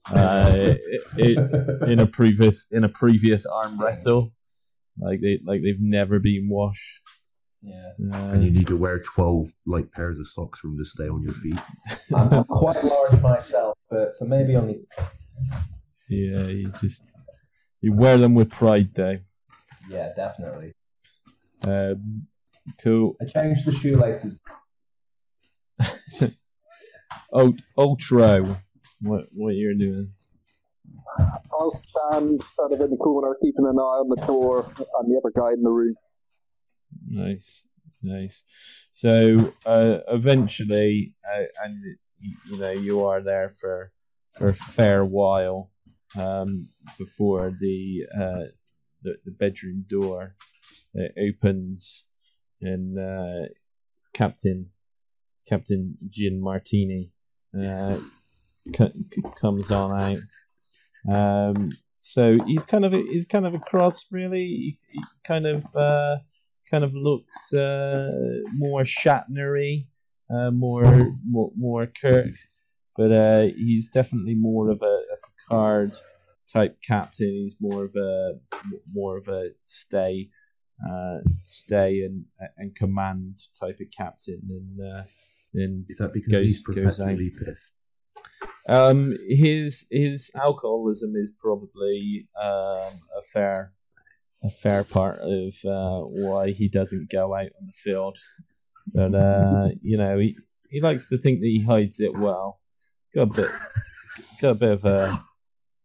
uh, 0.12 0.74
i- 1.18 1.86
in 1.90 2.00
a 2.00 2.06
previous 2.06 2.66
in 2.72 2.84
a 2.84 2.88
previous 2.88 3.46
arm 3.46 3.78
wrestle. 3.80 4.32
Like 5.04 5.20
they 5.20 5.40
like 5.44 5.62
they've 5.62 5.80
never 5.80 6.18
been 6.18 6.48
washed. 6.48 7.00
yeah. 7.60 7.90
Uh, 8.12 8.16
And 8.32 8.44
you 8.44 8.50
need 8.50 8.66
to 8.68 8.76
wear 8.76 8.98
12 9.00 9.48
like 9.66 9.90
pairs 9.92 10.18
of 10.18 10.28
socks 10.28 10.60
for 10.60 10.68
them 10.68 10.78
to 10.78 10.84
stay 10.84 11.08
on 11.08 11.22
your 11.22 11.32
feet. 11.32 11.58
I'm, 12.14 12.32
I'm 12.32 12.44
quite 12.44 12.82
large 12.84 13.20
myself, 13.20 13.76
but 13.90 14.14
so 14.14 14.24
maybe 14.26 14.56
only. 14.56 14.84
yeah, 16.08 16.46
you 16.46 16.70
just 16.80 17.10
you 17.80 17.92
wear 17.92 18.16
them 18.18 18.34
with 18.34 18.50
pride, 18.50 18.90
though. 18.94 19.18
Yeah, 19.88 20.10
definitely. 20.14 20.72
Um, 21.66 22.26
cool. 22.82 23.16
I 23.20 23.24
changed 23.24 23.64
the 23.64 23.72
shoelaces. 23.72 24.40
Oh, 27.34 27.54
Ultra, 27.78 28.42
what 29.00 29.24
what 29.32 29.54
you're 29.54 29.74
doing? 29.74 30.08
I'll 31.52 31.70
stand 31.70 32.42
sort 32.42 32.72
of 32.72 32.80
in 32.80 32.90
the 32.90 32.96
corner, 32.96 33.36
keeping 33.42 33.66
an 33.66 33.78
eye 33.78 34.00
on 34.00 34.08
the 34.08 34.26
door 34.26 34.66
and 34.78 35.12
the 35.12 35.18
other 35.18 35.32
guy 35.34 35.52
in 35.52 35.62
the 35.62 35.70
room. 35.70 35.94
Nice, 37.08 37.66
nice. 38.02 38.42
So 38.92 39.52
uh, 39.66 39.98
eventually, 40.08 41.14
uh, 41.24 41.44
and 41.64 41.82
you, 42.18 42.58
know 42.58 42.70
you 42.70 43.04
are 43.04 43.22
there 43.22 43.48
for 43.48 43.92
for 44.32 44.48
a 44.48 44.54
fair 44.54 45.04
while 45.04 45.70
um, 46.18 46.68
before 46.98 47.52
the, 47.60 48.02
uh, 48.14 48.44
the 49.02 49.16
the 49.24 49.30
bedroom 49.30 49.84
door 49.88 50.34
uh, 50.98 51.08
opens, 51.20 52.04
and 52.60 52.98
uh, 52.98 53.48
Captain 54.14 54.70
Captain 55.48 55.96
Gin 56.08 56.40
Martini 56.40 57.10
uh, 57.58 57.96
c- 58.74 59.06
c- 59.14 59.22
comes 59.40 59.70
on 59.70 59.98
out. 59.98 60.18
Um, 61.08 61.70
so 62.00 62.38
he's 62.46 62.64
kind 62.64 62.84
of 62.84 62.94
a, 62.94 63.02
he's 63.08 63.26
kind 63.26 63.46
of 63.46 63.54
a 63.54 63.58
cross, 63.58 64.06
really. 64.10 64.44
He, 64.44 64.78
he 64.90 65.02
kind 65.24 65.46
of 65.46 65.64
uh, 65.76 66.16
kind 66.70 66.84
of 66.84 66.94
looks 66.94 67.52
uh, 67.52 68.10
more 68.54 68.82
Shatnery, 68.82 69.86
uh, 70.30 70.50
more, 70.50 71.12
more 71.28 71.52
more 71.56 71.86
Kirk, 71.86 72.34
but 72.96 73.12
uh, 73.12 73.42
he's 73.56 73.88
definitely 73.88 74.34
more 74.34 74.70
of 74.70 74.82
a, 74.82 74.86
a 74.86 75.16
Picard 75.48 75.96
type 76.52 76.78
captain. 76.82 77.28
He's 77.28 77.56
more 77.60 77.84
of 77.84 77.94
a 77.96 78.38
more 78.92 79.16
of 79.16 79.28
a 79.28 79.50
stay, 79.64 80.28
uh, 80.88 81.18
stay 81.44 82.02
and 82.02 82.24
and 82.56 82.74
command 82.74 83.42
type 83.58 83.78
of 83.80 83.86
captain 83.96 84.40
than 84.48 84.86
uh, 84.86 85.04
than 85.54 85.86
Is 85.88 85.98
that 85.98 86.12
because 86.12 86.32
Goes- 86.32 86.42
he's 86.42 86.62
perpetually 86.62 87.30
pissed? 87.44 87.74
Um, 88.68 89.16
his 89.28 89.86
his 89.90 90.30
alcoholism 90.34 91.14
is 91.16 91.32
probably 91.38 92.28
um, 92.40 93.00
a 93.16 93.22
fair 93.32 93.72
a 94.44 94.50
fair 94.50 94.84
part 94.84 95.18
of 95.20 95.54
uh, 95.64 96.00
why 96.00 96.50
he 96.50 96.68
doesn't 96.68 97.10
go 97.10 97.34
out 97.34 97.50
on 97.60 97.66
the 97.66 97.72
field. 97.72 98.18
But 98.92 99.14
uh, 99.14 99.68
you 99.80 99.96
know, 99.96 100.18
he, 100.18 100.36
he 100.68 100.80
likes 100.80 101.06
to 101.08 101.18
think 101.18 101.40
that 101.40 101.46
he 101.46 101.62
hides 101.62 102.00
it 102.00 102.16
well. 102.16 102.60
Got 103.14 103.22
a 103.22 103.42
bit 103.42 103.50
got 104.40 104.50
a 104.50 104.54
bit 104.54 104.70
of 104.70 104.84
a 104.84 105.24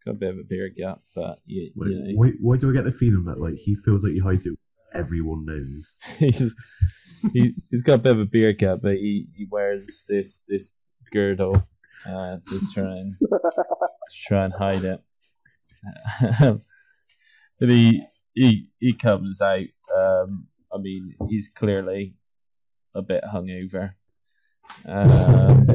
got 0.05 0.11
a 0.11 0.13
bit 0.13 0.29
of 0.29 0.39
a 0.39 0.43
beer 0.43 0.69
gut, 0.77 0.99
but 1.15 1.39
you, 1.45 1.71
Wait, 1.75 1.91
you 1.91 1.99
know, 1.99 2.13
why, 2.15 2.31
why 2.41 2.57
do 2.57 2.69
I 2.69 2.73
get 2.73 2.85
the 2.85 2.91
feeling 2.91 3.25
that 3.25 3.39
like 3.39 3.55
he 3.55 3.75
feels 3.75 4.03
like 4.03 4.13
he 4.13 4.19
hides 4.19 4.45
it? 4.45 4.53
Everyone 4.93 5.45
knows. 5.45 5.99
he's 6.17 6.53
he, 7.33 7.53
he's 7.69 7.81
got 7.81 7.95
a 7.95 7.97
bit 7.97 8.13
of 8.13 8.19
a 8.19 8.25
beer 8.25 8.53
gut, 8.53 8.81
but 8.81 8.93
he, 8.93 9.27
he 9.35 9.47
wears 9.49 10.05
this 10.07 10.41
this 10.47 10.71
girdle 11.11 11.67
uh, 12.05 12.37
to 12.49 12.61
try 12.73 12.83
and 12.97 13.15
to 13.19 14.17
try 14.27 14.45
and 14.45 14.53
hide 14.53 14.83
it. 14.83 15.01
but 17.59 17.69
he 17.69 18.03
he 18.33 18.69
he 18.79 18.93
comes 18.93 19.41
out. 19.41 19.65
Um, 19.95 20.47
I 20.73 20.77
mean, 20.79 21.15
he's 21.29 21.49
clearly 21.53 22.15
a 22.93 23.01
bit 23.01 23.23
hungover. 23.23 23.91
Um, 24.85 25.65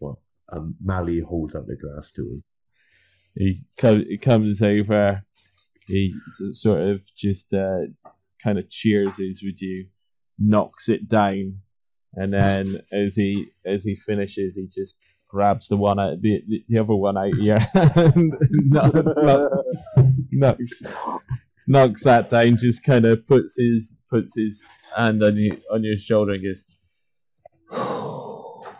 well, 0.00 0.20
Um, 0.52 0.76
Mally 0.82 1.20
holds 1.20 1.54
up 1.54 1.66
the 1.66 1.76
glass 1.76 2.12
to 2.12 2.22
him. 2.22 2.44
he, 3.34 3.60
co- 3.76 3.96
he 3.96 4.16
comes 4.16 4.62
over. 4.62 5.22
He 5.86 6.14
sort 6.52 6.80
of 6.80 7.02
just 7.14 7.52
uh, 7.52 7.82
kind 8.42 8.58
of 8.58 8.70
cheerses 8.70 9.42
with 9.44 9.60
you, 9.60 9.86
knocks 10.38 10.88
it 10.88 11.08
down, 11.08 11.58
and 12.14 12.32
then 12.32 12.76
as 12.90 13.14
he 13.14 13.48
as 13.64 13.84
he 13.84 13.94
finishes, 13.94 14.56
he 14.56 14.66
just 14.66 14.96
grabs 15.28 15.68
the 15.68 15.76
one 15.76 15.98
out 15.98 16.20
the, 16.22 16.42
the 16.68 16.78
other 16.78 16.94
one 16.94 17.16
out 17.16 17.34
here 17.34 17.58
and 17.74 18.32
knock- 18.66 18.94
knock- 18.94 19.64
knocks 20.32 20.82
knocks 21.66 22.04
that 22.04 22.30
down. 22.30 22.56
Just 22.56 22.84
kind 22.84 23.04
of 23.04 23.26
puts 23.26 23.56
his 23.58 23.96
puts 24.10 24.36
his 24.36 24.64
hand 24.96 25.22
on 25.22 25.36
you 25.36 25.60
on 25.72 25.82
your 25.84 25.98
shoulder 25.98 26.32
and 26.34 26.44
goes. 26.44 26.66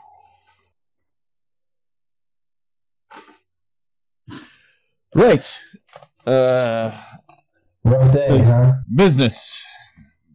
Right. 5.14 5.60
Uh, 6.26 6.90
Rough 7.84 8.12
day, 8.12 8.36
Yes. 8.36 8.52
huh? 8.52 8.72
business. 8.94 9.62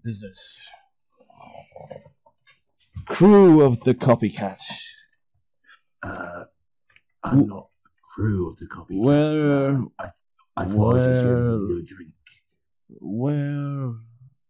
Business. 0.03 0.65
Crew 3.07 3.61
of 3.61 3.79
the 3.83 3.93
copycat. 3.93 4.61
Uh, 6.03 6.43
I'm 7.23 7.47
not 7.47 7.67
crew 8.13 8.47
of 8.47 8.57
the 8.57 8.67
copy. 8.67 8.97
Where- 8.97 9.77
I, 9.99 10.11
I 10.57 10.65
thought 10.65 10.91
I 10.91 10.93
was 10.95 11.05
just 11.05 11.21
here 11.21 11.35
to 11.35 11.43
where- 11.43 11.69
you 11.69 11.79
a 11.79 11.83
drink. 11.83 12.13
Where 12.99 13.93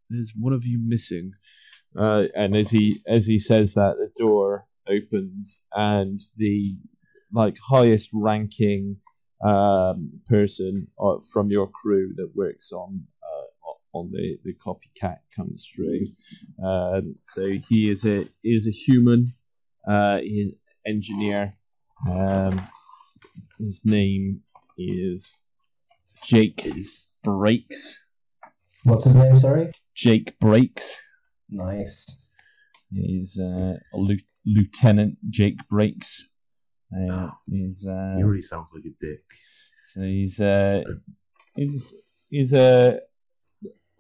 there's 0.10 0.34
one 0.38 0.54
of 0.54 0.66
you 0.66 0.80
missing. 0.84 1.32
Uh, 1.98 2.24
and 2.36 2.56
as 2.56 2.70
he 2.70 3.02
as 3.08 3.26
he 3.28 3.38
says 3.38 3.74
that, 3.74 3.98
the 3.98 4.12
door 4.18 4.66
opens 4.88 5.62
and 5.74 6.22
the 6.38 6.76
like 7.34 7.58
highest 7.60 8.10
ranking 8.14 8.98
um, 9.46 10.12
person 10.28 10.88
uh, 11.00 11.18
from 11.32 11.50
your 11.50 11.68
crew 11.68 12.14
that 12.16 12.32
works 12.36 12.72
on 12.72 13.04
uh, 13.24 13.98
on 13.98 14.10
the, 14.12 14.38
the 14.46 14.54
copycat 14.66 15.18
comes 15.36 15.68
through. 15.76 16.04
Um, 16.66 17.16
so 17.24 17.48
he 17.70 17.92
is 17.92 18.06
a 18.06 18.26
is 18.44 18.68
a 18.68 18.72
human, 18.72 19.34
uh, 19.88 20.20
an 20.22 20.54
engineer. 20.86 21.54
Um, 22.10 22.62
his 23.60 23.82
name 23.84 24.42
is 24.78 25.38
Jake 26.24 26.68
Breaks. 27.24 28.00
What's 28.84 29.04
his 29.04 29.16
name? 29.16 29.38
Sorry. 29.38 29.72
Jake 29.96 30.40
Breaks. 30.40 31.00
Nice. 31.50 32.28
He's 32.92 33.40
uh, 33.40 33.76
a 33.94 33.98
Lieutenant 34.46 35.18
Jake 35.30 35.58
Breaks. 35.70 36.24
Uh, 36.94 37.30
he's 37.50 37.88
uh, 37.88 38.16
he 38.18 38.24
already 38.24 38.42
sounds 38.42 38.72
like 38.74 38.84
a 38.84 38.94
dick. 39.00 39.24
so 39.94 40.02
he's 40.02 40.40
uh, 40.42 40.84
he's 41.56 41.94
he's 42.30 42.54
a 42.54 43.00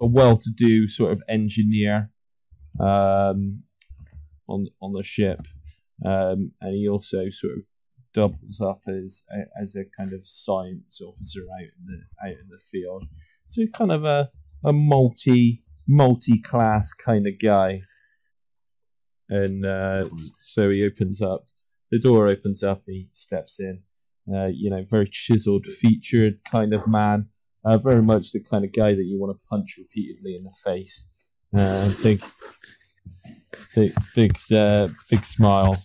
a 0.01 0.05
well-to-do 0.05 0.87
sort 0.87 1.11
of 1.11 1.21
engineer 1.29 2.09
um, 2.79 3.63
on 4.47 4.67
on 4.81 4.93
the 4.93 5.03
ship, 5.03 5.47
um, 6.05 6.51
and 6.61 6.75
he 6.75 6.87
also 6.87 7.29
sort 7.29 7.57
of 7.57 7.65
doubles 8.13 8.59
up 8.61 8.81
as 8.87 9.23
a, 9.31 9.61
as 9.61 9.75
a 9.75 9.85
kind 9.97 10.13
of 10.13 10.27
science 10.27 11.01
officer 11.01 11.41
out 11.41 11.61
in 11.61 11.85
the 11.87 12.29
out 12.29 12.37
in 12.37 12.47
the 12.49 12.59
field. 12.59 13.05
So 13.47 13.63
kind 13.73 13.91
of 13.91 14.03
a 14.05 14.29
a 14.63 14.73
multi 14.73 15.63
multi-class 15.87 16.93
kind 16.93 17.27
of 17.27 17.33
guy. 17.41 17.81
And 19.29 19.65
uh, 19.65 20.09
so 20.41 20.69
he 20.69 20.85
opens 20.85 21.21
up 21.21 21.45
the 21.91 21.99
door 21.99 22.29
opens 22.29 22.63
up. 22.63 22.83
He 22.87 23.09
steps 23.13 23.59
in. 23.59 23.81
Uh, 24.33 24.47
you 24.47 24.69
know, 24.69 24.83
very 24.89 25.07
chiseled, 25.07 25.65
featured 25.65 26.39
kind 26.49 26.73
of 26.73 26.87
man. 26.87 27.27
Uh, 27.65 27.77
very 27.77 28.01
much 28.01 28.31
the 28.31 28.39
kind 28.39 28.63
of 28.63 28.71
guy 28.71 28.93
that 28.93 29.03
you 29.03 29.19
want 29.19 29.35
to 29.35 29.47
punch 29.47 29.75
repeatedly 29.77 30.35
in 30.35 30.43
the 30.43 30.53
face. 30.63 31.05
Uh, 31.55 31.91
big, 32.01 32.23
big, 33.75 33.93
big, 34.15 34.37
uh, 34.51 34.87
big 35.09 35.25
smile. 35.25 35.75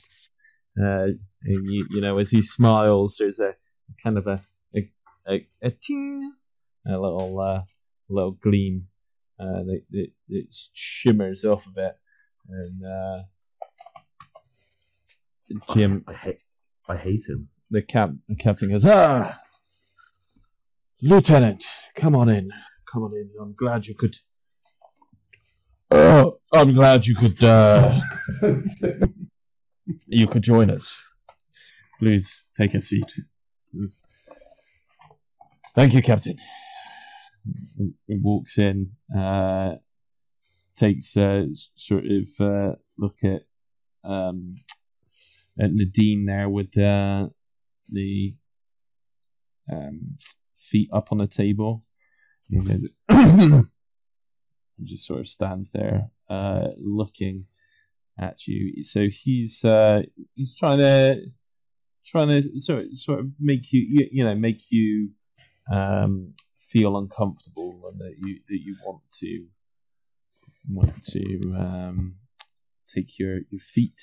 Uh, 0.81 1.09
and 1.43 1.65
you, 1.71 1.87
you 1.91 2.01
know, 2.01 2.19
as 2.19 2.31
he 2.31 2.43
smiles, 2.43 3.17
there's 3.19 3.41
a 3.41 3.55
kind 4.03 4.19
of 4.19 4.27
a 4.27 4.41
a 4.75 4.91
a, 5.29 5.47
a 5.63 5.71
ting, 5.71 6.33
a 6.87 6.93
little 6.99 7.41
uh, 7.41 7.63
little 8.09 8.33
gleam 8.33 8.87
uh, 9.41 9.63
that, 9.65 9.83
that, 9.91 10.09
that 10.29 10.47
shimmers 10.73 11.45
off 11.45 11.67
of 11.67 11.77
it, 11.77 11.97
and 12.49 12.83
uh, 12.85 13.23
Jim 15.73 16.05
I 16.07 16.13
hate. 16.13 16.39
I 16.89 16.97
hate 16.97 17.29
him. 17.29 17.49
the 17.71 17.83
cap 17.83 18.11
the 18.29 18.37
captain 18.37 18.71
goes, 18.71 18.85
Ah 18.85 19.39
Lieutenant, 21.03 21.65
come 21.95 22.15
on 22.17 22.29
in. 22.29 22.51
Come 22.93 23.03
on 23.03 23.13
in. 23.13 23.31
I'm 23.41 23.55
glad 23.55 23.87
you 23.87 23.95
could 23.95 24.17
Oh 25.91 26.39
I'm 26.53 26.75
glad 26.75 27.07
you 27.07 27.15
could 27.15 27.43
uh 27.43 28.01
you 30.07 30.27
could 30.27 30.43
join 30.43 30.71
us. 30.71 31.03
Please 31.99 32.45
take 32.57 32.75
a 32.75 32.83
seat. 32.83 33.13
Thank 35.75 35.95
you, 35.95 36.03
Captain. 36.03 36.37
Walks 38.09 38.59
in, 38.59 38.91
uh, 39.17 39.75
takes 40.77 41.17
a 41.17 41.49
sort 41.77 42.05
of 42.05 42.25
uh, 42.41 42.75
look 42.99 43.19
at 43.23 43.43
um, 44.05 44.57
at 45.61 45.73
Nadine 45.73 46.27
there 46.27 46.49
with 46.49 46.77
uh, 46.77 47.29
the 47.91 48.35
um, 49.73 50.17
feet 50.59 50.91
up 50.93 51.13
on 51.13 51.19
the 51.19 51.27
table. 51.27 51.85
And 54.79 54.87
just 54.87 55.07
sort 55.07 55.21
of 55.21 55.29
stands 55.29 55.71
there, 55.71 56.11
uh, 56.29 56.67
looking 56.77 57.47
at 58.19 58.47
you. 58.47 58.83
So 58.85 59.09
he's 59.11 59.65
uh, 59.65 60.03
he's 60.35 60.57
trying 60.57 60.79
to 60.79 61.21
trying 62.05 62.29
to 62.29 62.59
sort 62.59 62.85
of, 62.85 62.99
sort 62.99 63.21
of 63.21 63.27
make 63.41 63.73
you, 63.73 63.85
you 63.89 64.09
you 64.13 64.25
know 64.25 64.35
make 64.35 64.63
you 64.71 65.11
um, 65.73 66.35
feel 66.55 66.97
uncomfortable 66.99 67.91
and 67.91 68.01
that 68.01 68.15
you 68.19 68.41
that 68.49 68.61
you 68.61 68.77
want 68.85 69.03
to 69.21 69.47
want 70.69 71.05
to 71.07 71.41
um, 71.57 72.17
take 72.93 73.19
your, 73.19 73.41
your 73.51 73.61
feet 73.61 74.01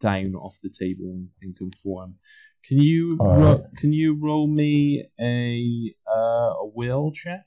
down 0.00 0.34
off 0.34 0.58
the 0.62 0.70
table 0.70 1.10
and, 1.10 1.28
and 1.42 1.56
conform. 1.56 2.16
Can 2.64 2.78
you 2.78 3.16
All 3.20 3.36
ro- 3.36 3.66
can 3.76 3.92
you 3.92 4.18
roll 4.20 4.46
me 4.46 5.04
a 5.20 5.94
uh, 6.08 6.54
a 6.60 6.66
will 6.66 7.12
check? 7.12 7.44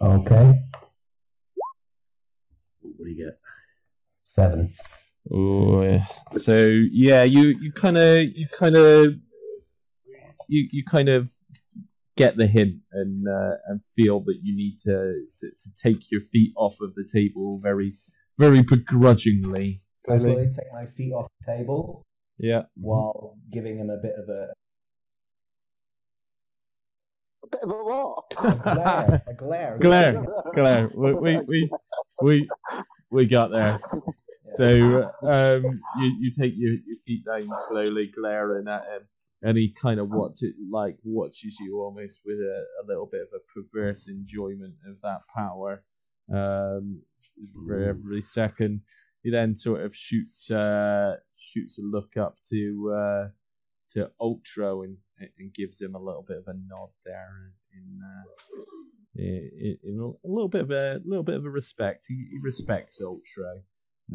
Okay. 0.00 0.60
What 2.80 3.04
do 3.04 3.10
you 3.10 3.24
get? 3.24 3.38
Seven. 4.28 4.74
Oh, 5.32 5.82
yeah. 5.82 6.04
so 6.36 6.58
yeah, 6.92 7.22
you 7.24 7.54
you 7.60 7.72
kind 7.72 7.96
of 7.96 8.18
you 8.34 8.46
kind 8.52 8.76
of 8.76 9.06
you 10.48 10.68
you 10.70 10.84
kind 10.84 11.08
of 11.08 11.30
get 12.16 12.36
the 12.36 12.46
hint 12.46 12.76
and 12.92 13.26
uh, 13.26 13.54
and 13.68 13.80
feel 13.96 14.20
that 14.20 14.36
you 14.42 14.54
need 14.54 14.78
to, 14.80 15.24
to 15.38 15.46
to 15.50 15.68
take 15.82 16.10
your 16.10 16.20
feet 16.20 16.52
off 16.56 16.80
of 16.82 16.94
the 16.94 17.08
table 17.10 17.58
very 17.62 17.94
very 18.38 18.62
begrudgingly. 18.62 19.80
I 20.10 20.18
slowly 20.18 20.48
take 20.54 20.72
my 20.74 20.86
feet 20.96 21.12
off 21.12 21.26
the 21.40 21.52
table 21.56 22.06
Yeah. 22.38 22.62
while 22.76 23.36
giving 23.50 23.78
him 23.78 23.88
a 23.90 23.96
bit 23.96 24.12
of 24.22 24.28
a, 24.28 24.52
A 27.44 27.46
bit 27.50 27.60
of 27.62 27.70
a 27.70 27.84
what? 27.84 28.24
a 28.38 28.54
glare. 28.62 29.22
A 29.26 29.34
glare. 29.34 29.78
Glare. 29.78 30.24
Claire, 30.54 30.90
we 30.94 31.14
we 31.14 31.40
we 31.46 31.70
we, 32.22 32.48
we 33.10 33.26
got 33.26 33.50
there. 33.50 33.80
So 34.56 35.10
um, 35.22 35.80
you 36.00 36.16
you 36.20 36.30
take 36.30 36.54
your, 36.56 36.72
your 36.86 36.96
feet 37.06 37.24
down 37.24 37.48
slowly, 37.68 38.10
glaring 38.14 38.66
at 38.68 38.82
him, 38.84 39.02
and 39.42 39.58
he 39.58 39.72
kind 39.72 40.00
of 40.00 40.08
watch 40.08 40.42
it 40.42 40.54
like 40.70 40.96
watches 41.04 41.58
you 41.60 41.80
almost 41.80 42.20
with 42.24 42.38
a, 42.38 42.64
a 42.82 42.86
little 42.86 43.06
bit 43.06 43.22
of 43.22 43.28
a 43.34 43.44
perverse 43.52 44.08
enjoyment 44.08 44.74
of 44.88 45.00
that 45.02 45.20
power. 45.34 45.82
Um, 46.32 47.02
for 47.66 47.82
every 47.82 48.22
second, 48.22 48.80
he 49.22 49.30
then 49.30 49.56
sort 49.56 49.82
of 49.82 49.94
shoots 49.94 50.50
uh, 50.50 51.16
shoots 51.36 51.78
a 51.78 51.82
look 51.82 52.16
up 52.16 52.36
to 52.50 52.94
uh, 52.96 53.28
to 53.92 54.10
Ultra 54.20 54.80
and 54.80 54.96
and 55.38 55.52
gives 55.54 55.80
him 55.80 55.94
a 55.94 56.02
little 56.02 56.24
bit 56.26 56.38
of 56.38 56.44
a 56.46 56.54
nod 56.54 56.90
there 57.04 57.52
in. 57.74 58.00
Uh, 58.02 58.62
in, 59.18 60.16
a 60.24 60.28
little 60.28 60.48
bit 60.48 60.62
of 60.62 60.70
a 60.70 61.00
little 61.04 61.24
bit 61.24 61.36
of 61.36 61.44
a 61.44 61.50
respect. 61.50 62.06
He, 62.08 62.26
he 62.30 62.38
respects 62.42 63.00
Ultra. 63.02 63.56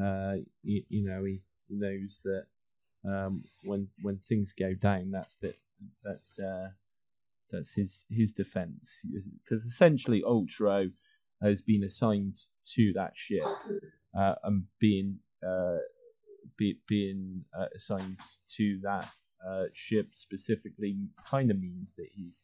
Uh, 0.01 0.38
you, 0.64 0.84
you 0.89 1.06
know, 1.06 1.24
he, 1.24 1.41
knows 1.70 2.22
that 2.24 2.45
um, 3.08 3.43
when 3.64 3.88
when 4.01 4.20
things 4.28 4.54
go 4.58 4.74
down, 4.74 5.12
that's 5.12 5.36
that 5.38 5.56
that's 6.04 6.39
uh, 6.39 6.70
that's 7.51 7.74
his 7.74 8.06
his 8.10 8.32
defense. 8.32 9.01
Because 9.43 9.64
essentially, 9.66 10.24
Ultra 10.26 10.88
has 11.41 11.62
been 11.62 11.84
assigned 11.84 12.38
to 12.76 12.93
that 12.93 13.14
ship 13.16 13.45
uh, 14.18 14.36
and 14.43 14.64
being 14.80 15.18
uh, 15.45 15.78
be, 16.58 16.78
being 16.88 17.43
uh, 17.58 17.66
assigned 17.76 18.20
to 18.56 18.80
that 18.84 19.10
uh, 19.47 19.64
ship 19.74 20.10
specifically 20.14 20.95
kind 21.26 21.51
of 21.51 21.60
means 21.60 21.93
that 21.97 22.08
he's 22.14 22.43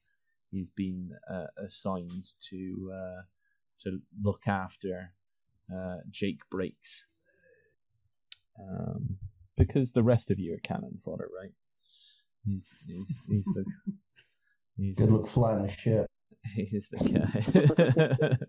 he's 0.52 0.70
been 0.70 1.12
uh, 1.32 1.48
assigned 1.58 2.30
to 2.50 2.92
uh, 2.94 3.22
to 3.84 4.00
look 4.22 4.42
after 4.48 5.14
uh, 5.74 5.98
Jake 6.12 6.40
Breaks. 6.50 7.04
Um, 8.60 9.18
because 9.58 9.92
the 9.92 10.04
rest 10.04 10.32
of 10.32 10.40
you 10.40 10.54
are 10.56 10.60
cannon 10.60 11.00
fodder, 11.04 11.30
right? 11.38 11.52
He's 12.46 12.74
he's 12.88 13.22
he's 13.28 13.46
the 13.46 13.66
he's 14.78 14.98
Good 14.98 15.10
the, 15.10 15.14
luck 15.16 15.28
flying 15.28 15.64
the 15.64 15.72
ship. 15.72 16.08
he's 16.56 16.90
the 16.90 18.38
guy. 18.38 18.38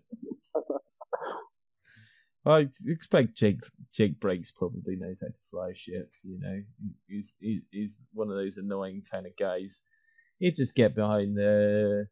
I 2.43 2.67
expect 2.87 3.35
Jake 3.35 3.59
Jake 3.93 4.19
Breaks 4.19 4.51
probably 4.51 4.95
knows 4.95 5.21
how 5.21 5.27
to 5.27 5.33
fly 5.51 5.69
a 5.69 5.75
ship. 5.75 6.09
You 6.23 6.39
know, 6.39 6.61
he's 7.07 7.35
he's 7.39 7.97
one 8.13 8.29
of 8.29 8.35
those 8.35 8.57
annoying 8.57 9.03
kind 9.09 9.27
of 9.27 9.35
guys. 9.37 9.81
He'd 10.41 10.55
just 10.55 10.73
get 10.73 10.95
behind 10.95 11.37
the 11.37 12.07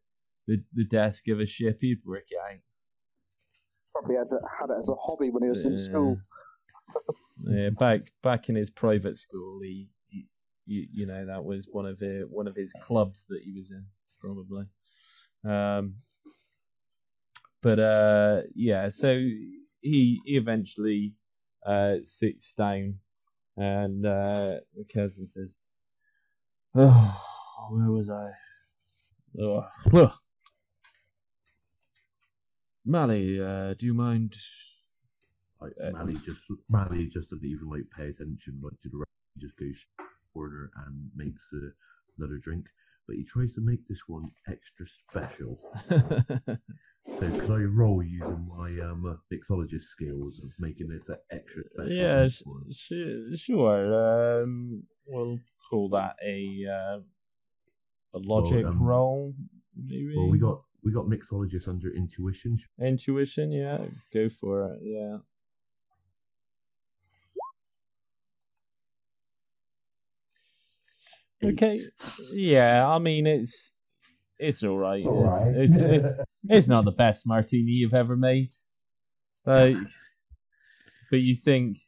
the, 0.46 0.62
the 0.72 0.84
desk 0.84 1.26
of 1.28 1.40
a 1.40 1.46
ship. 1.46 1.78
He'd 1.80 1.98
work 2.06 2.26
it 2.30 2.38
out. 2.38 2.60
Probably 3.92 4.16
has 4.16 4.32
a, 4.32 4.40
had 4.56 4.70
it 4.70 4.78
as 4.78 4.88
a 4.88 4.94
hobby 4.94 5.30
when 5.30 5.42
he 5.42 5.48
was 5.48 5.64
in 5.64 5.76
school. 5.76 6.18
Yeah, 7.42 7.70
back 7.70 8.12
back 8.22 8.50
in 8.50 8.54
his 8.54 8.68
private 8.68 9.16
school, 9.16 9.60
he, 9.62 9.88
he 10.08 10.26
you, 10.66 10.86
you 10.92 11.06
know 11.06 11.24
that 11.24 11.42
was 11.42 11.66
one 11.70 11.86
of 11.86 11.98
the 11.98 12.26
one 12.28 12.46
of 12.46 12.54
his 12.54 12.72
clubs 12.84 13.24
that 13.30 13.40
he 13.42 13.52
was 13.52 13.70
in 13.70 13.86
probably. 14.20 14.66
Um, 15.42 15.94
but 17.62 17.78
uh, 17.78 18.42
yeah, 18.54 18.90
so 18.90 19.14
he 19.14 20.20
he 20.24 20.36
eventually 20.36 21.14
uh, 21.64 21.96
sits 22.02 22.52
down, 22.52 22.96
and 23.56 24.04
uh, 24.04 24.56
the 24.76 24.84
cousin 24.92 25.26
says, 25.26 25.54
"Oh, 26.74 27.29
where 27.68 27.90
was 27.90 28.08
I? 28.10 28.30
Oh, 29.40 29.66
ugh. 29.92 30.12
Mally, 32.84 33.40
uh, 33.40 33.74
do 33.74 33.86
you 33.86 33.94
mind?" 33.94 34.36
Like 35.60 35.72
Uh, 35.82 35.90
Mally 35.92 36.14
just 36.14 36.42
Mally 36.68 37.06
just 37.06 37.30
doesn't 37.30 37.44
even 37.46 37.68
like 37.68 37.88
pay 37.90 38.08
attention 38.08 38.60
like 38.62 38.80
to 38.80 38.88
the 38.88 38.98
rest. 38.98 39.10
He 39.34 39.40
just 39.40 39.56
goes 39.56 39.86
order 40.34 40.70
and 40.86 41.10
makes 41.14 41.52
uh, 41.52 41.70
another 42.18 42.38
drink. 42.38 42.66
But 43.06 43.16
he 43.16 43.24
tries 43.24 43.54
to 43.54 43.60
make 43.60 43.86
this 43.88 44.08
one 44.08 44.30
extra 44.48 44.86
special. 44.86 45.58
So 47.18 47.30
could 47.38 47.50
I 47.50 47.62
roll 47.64 48.02
using 48.02 48.48
my 48.48 48.68
um, 48.88 49.18
mixologist 49.32 49.82
skills 49.82 50.40
of 50.42 50.52
making 50.58 50.88
this 50.88 51.08
an 51.08 51.16
extra 51.30 51.64
special? 51.64 51.90
yeah, 51.92 52.28
sh- 52.28 52.42
sh- 52.70 53.38
sure. 53.38 54.42
Um, 54.42 54.84
we'll 55.06 55.38
call 55.68 55.88
that 55.90 56.16
a 56.24 56.64
uh, 56.66 57.00
a 58.14 58.18
logic 58.18 58.64
um, 58.64 58.82
roll, 58.82 59.34
maybe. 59.76 60.14
Well, 60.16 60.28
we 60.28 60.38
got 60.38 60.62
we 60.82 60.92
got 60.92 61.06
mixologist 61.06 61.68
under 61.68 61.94
intuition. 61.94 62.58
intuition. 62.80 63.52
Yeah, 63.52 63.78
go 64.12 64.28
for 64.40 64.72
it. 64.72 64.80
Yeah. 64.82 65.18
Okay. 71.42 71.80
Yeah, 72.32 72.86
I 72.86 72.98
mean 72.98 73.26
it's 73.26 73.72
it's 74.38 74.62
all 74.62 74.78
right. 74.78 75.00
It's 75.00 75.06
all 75.06 75.54
It's, 75.56 75.78
it's, 75.78 76.06
it's 76.06 76.18
it's 76.48 76.68
not 76.68 76.84
the 76.84 76.92
best 76.92 77.26
martini 77.26 77.72
you've 77.72 77.94
ever 77.94 78.16
made. 78.16 78.52
Like, 79.46 79.76
but 81.10 81.20
you 81.20 81.34
think 81.34 81.78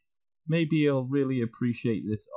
maybe 0.47 0.77
you'll 0.77 1.05
really 1.05 1.41
appreciate 1.41 2.03
this. 2.07 2.27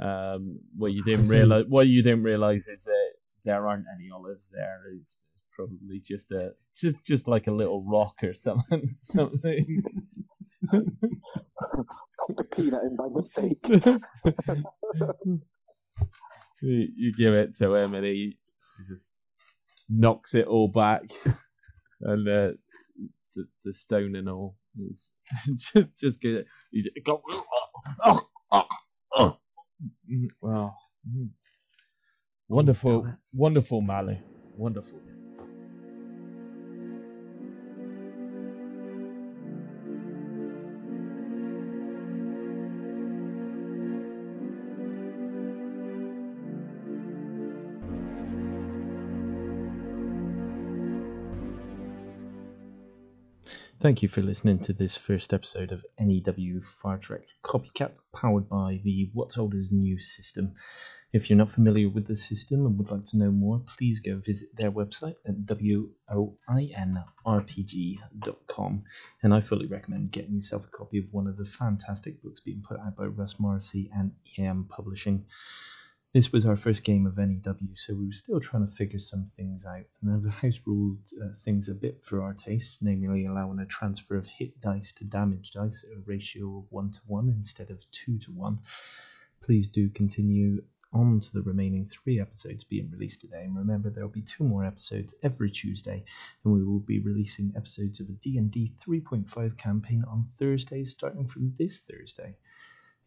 Um, 0.00 0.60
what 0.76 0.92
you 0.92 1.04
didn't 1.04 1.28
realize, 1.28 1.64
what 1.68 1.86
you 1.86 2.02
didn't 2.02 2.22
realize 2.22 2.68
is 2.68 2.84
that 2.84 3.10
there 3.44 3.66
aren't 3.66 3.86
any 3.94 4.10
olives 4.10 4.50
there. 4.52 4.80
It's, 4.94 5.18
it's 5.34 5.44
probably 5.54 6.00
just 6.00 6.30
a 6.32 6.54
just 6.76 6.96
just 7.04 7.28
like 7.28 7.46
a 7.46 7.52
little 7.52 7.84
rock 7.84 8.16
or 8.22 8.34
something. 8.34 8.86
something. 9.02 9.82
Popped 10.70 12.40
a 12.40 12.44
peanut 12.44 12.82
in 12.84 12.96
by 12.96 13.08
mistake. 13.12 13.58
you, 16.62 16.88
you 16.96 17.12
give 17.12 17.34
it 17.34 17.56
to 17.56 17.74
him 17.74 17.94
and 17.94 18.04
he, 18.04 18.36
he 18.78 18.84
just 18.88 19.12
knocks 19.88 20.34
it 20.34 20.46
all 20.46 20.68
back 20.68 21.02
and 22.02 22.28
uh, 22.28 22.52
the, 23.34 23.46
the 23.64 23.74
stone 23.74 24.14
and 24.16 24.28
all 24.28 24.56
is 24.78 25.10
just 25.56 25.88
just 25.98 26.20
get 26.20 26.34
it 26.34 26.46
you 26.70 26.84
just 26.84 26.94
go 27.04 27.20
oh, 28.04 28.20
oh, 28.52 28.66
oh. 29.12 29.36
Mm, 29.80 30.28
wow 30.42 30.74
Mm. 31.08 31.30
wonderful 32.48 33.06
wonderful 33.32 33.80
Mally, 33.80 34.20
wonderful 34.56 35.00
Thank 53.80 54.02
you 54.02 54.10
for 54.10 54.20
listening 54.20 54.58
to 54.64 54.74
this 54.74 54.94
first 54.94 55.32
episode 55.32 55.72
of 55.72 55.86
NEW 55.98 56.60
Far 56.60 56.98
Trek 56.98 57.22
Copycat, 57.42 57.98
powered 58.12 58.46
by 58.46 58.78
the 58.84 59.08
What's 59.14 59.38
New 59.38 59.98
system. 59.98 60.52
If 61.14 61.30
you're 61.30 61.38
not 61.38 61.50
familiar 61.50 61.88
with 61.88 62.06
the 62.06 62.14
system 62.14 62.66
and 62.66 62.76
would 62.76 62.90
like 62.90 63.04
to 63.06 63.16
know 63.16 63.30
more, 63.30 63.62
please 63.66 64.00
go 64.00 64.18
visit 64.18 64.54
their 64.54 64.70
website 64.70 65.14
at 65.26 65.46
woinrpg.com. 65.46 65.94
And 69.22 69.32
I 69.32 69.40
fully 69.40 69.66
recommend 69.66 70.12
getting 70.12 70.34
yourself 70.34 70.66
a 70.66 70.76
copy 70.76 70.98
of 70.98 71.06
one 71.10 71.26
of 71.26 71.38
the 71.38 71.46
fantastic 71.46 72.22
books 72.22 72.40
being 72.40 72.60
put 72.60 72.78
out 72.80 72.96
by 72.96 73.06
Russ 73.06 73.40
Morrissey 73.40 73.90
and 73.96 74.12
EN 74.36 74.64
Publishing. 74.64 75.24
This 76.12 76.32
was 76.32 76.44
our 76.44 76.56
first 76.56 76.82
game 76.82 77.06
of 77.06 77.18
NEW, 77.18 77.76
so 77.76 77.94
we 77.94 78.06
were 78.06 78.12
still 78.12 78.40
trying 78.40 78.66
to 78.66 78.72
figure 78.72 78.98
some 78.98 79.26
things 79.26 79.64
out, 79.64 79.84
and 80.02 80.20
the 80.24 80.28
house 80.28 80.58
ruled 80.66 80.98
uh, 81.22 81.28
things 81.44 81.68
a 81.68 81.74
bit 81.74 82.02
for 82.02 82.20
our 82.20 82.34
taste, 82.34 82.82
namely 82.82 83.26
allowing 83.26 83.60
a 83.60 83.66
transfer 83.66 84.16
of 84.16 84.26
hit 84.26 84.60
dice 84.60 84.90
to 84.94 85.04
damage 85.04 85.52
dice 85.52 85.84
at 85.84 85.96
a 85.96 86.00
ratio 86.00 86.58
of 86.58 86.72
1 86.72 86.90
to 86.90 87.00
1 87.06 87.28
instead 87.28 87.70
of 87.70 87.88
2 87.92 88.18
to 88.18 88.32
1. 88.32 88.58
Please 89.40 89.68
do 89.68 89.88
continue 89.88 90.60
on 90.92 91.20
to 91.20 91.32
the 91.32 91.42
remaining 91.42 91.86
three 91.86 92.20
episodes 92.20 92.64
being 92.64 92.90
released 92.90 93.20
today, 93.20 93.44
and 93.44 93.56
remember 93.56 93.88
there 93.88 94.02
will 94.02 94.10
be 94.10 94.22
two 94.22 94.42
more 94.42 94.64
episodes 94.64 95.14
every 95.22 95.52
Tuesday, 95.52 96.02
and 96.44 96.52
we 96.52 96.64
will 96.64 96.80
be 96.80 96.98
releasing 96.98 97.52
episodes 97.54 98.00
of 98.00 98.08
a 98.08 98.12
D&D 98.14 98.72
3.5 98.84 99.56
campaign 99.56 100.02
on 100.08 100.24
Thursdays 100.24 100.90
starting 100.90 101.28
from 101.28 101.54
this 101.56 101.78
Thursday. 101.78 102.34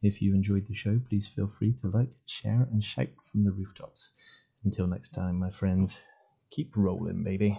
If 0.03 0.21
you 0.21 0.35
enjoyed 0.35 0.67
the 0.67 0.73
show, 0.73 0.99
please 1.09 1.27
feel 1.27 1.47
free 1.47 1.71
to 1.81 1.87
like, 1.87 2.09
share, 2.25 2.67
and 2.71 2.83
shout 2.83 3.07
from 3.31 3.45
the 3.45 3.51
rooftops. 3.51 4.11
Until 4.65 4.85
next 4.85 5.13
time, 5.13 5.39
my 5.39 5.49
friends, 5.49 6.01
keep 6.51 6.75
rolling, 6.75 7.23
baby. 7.23 7.57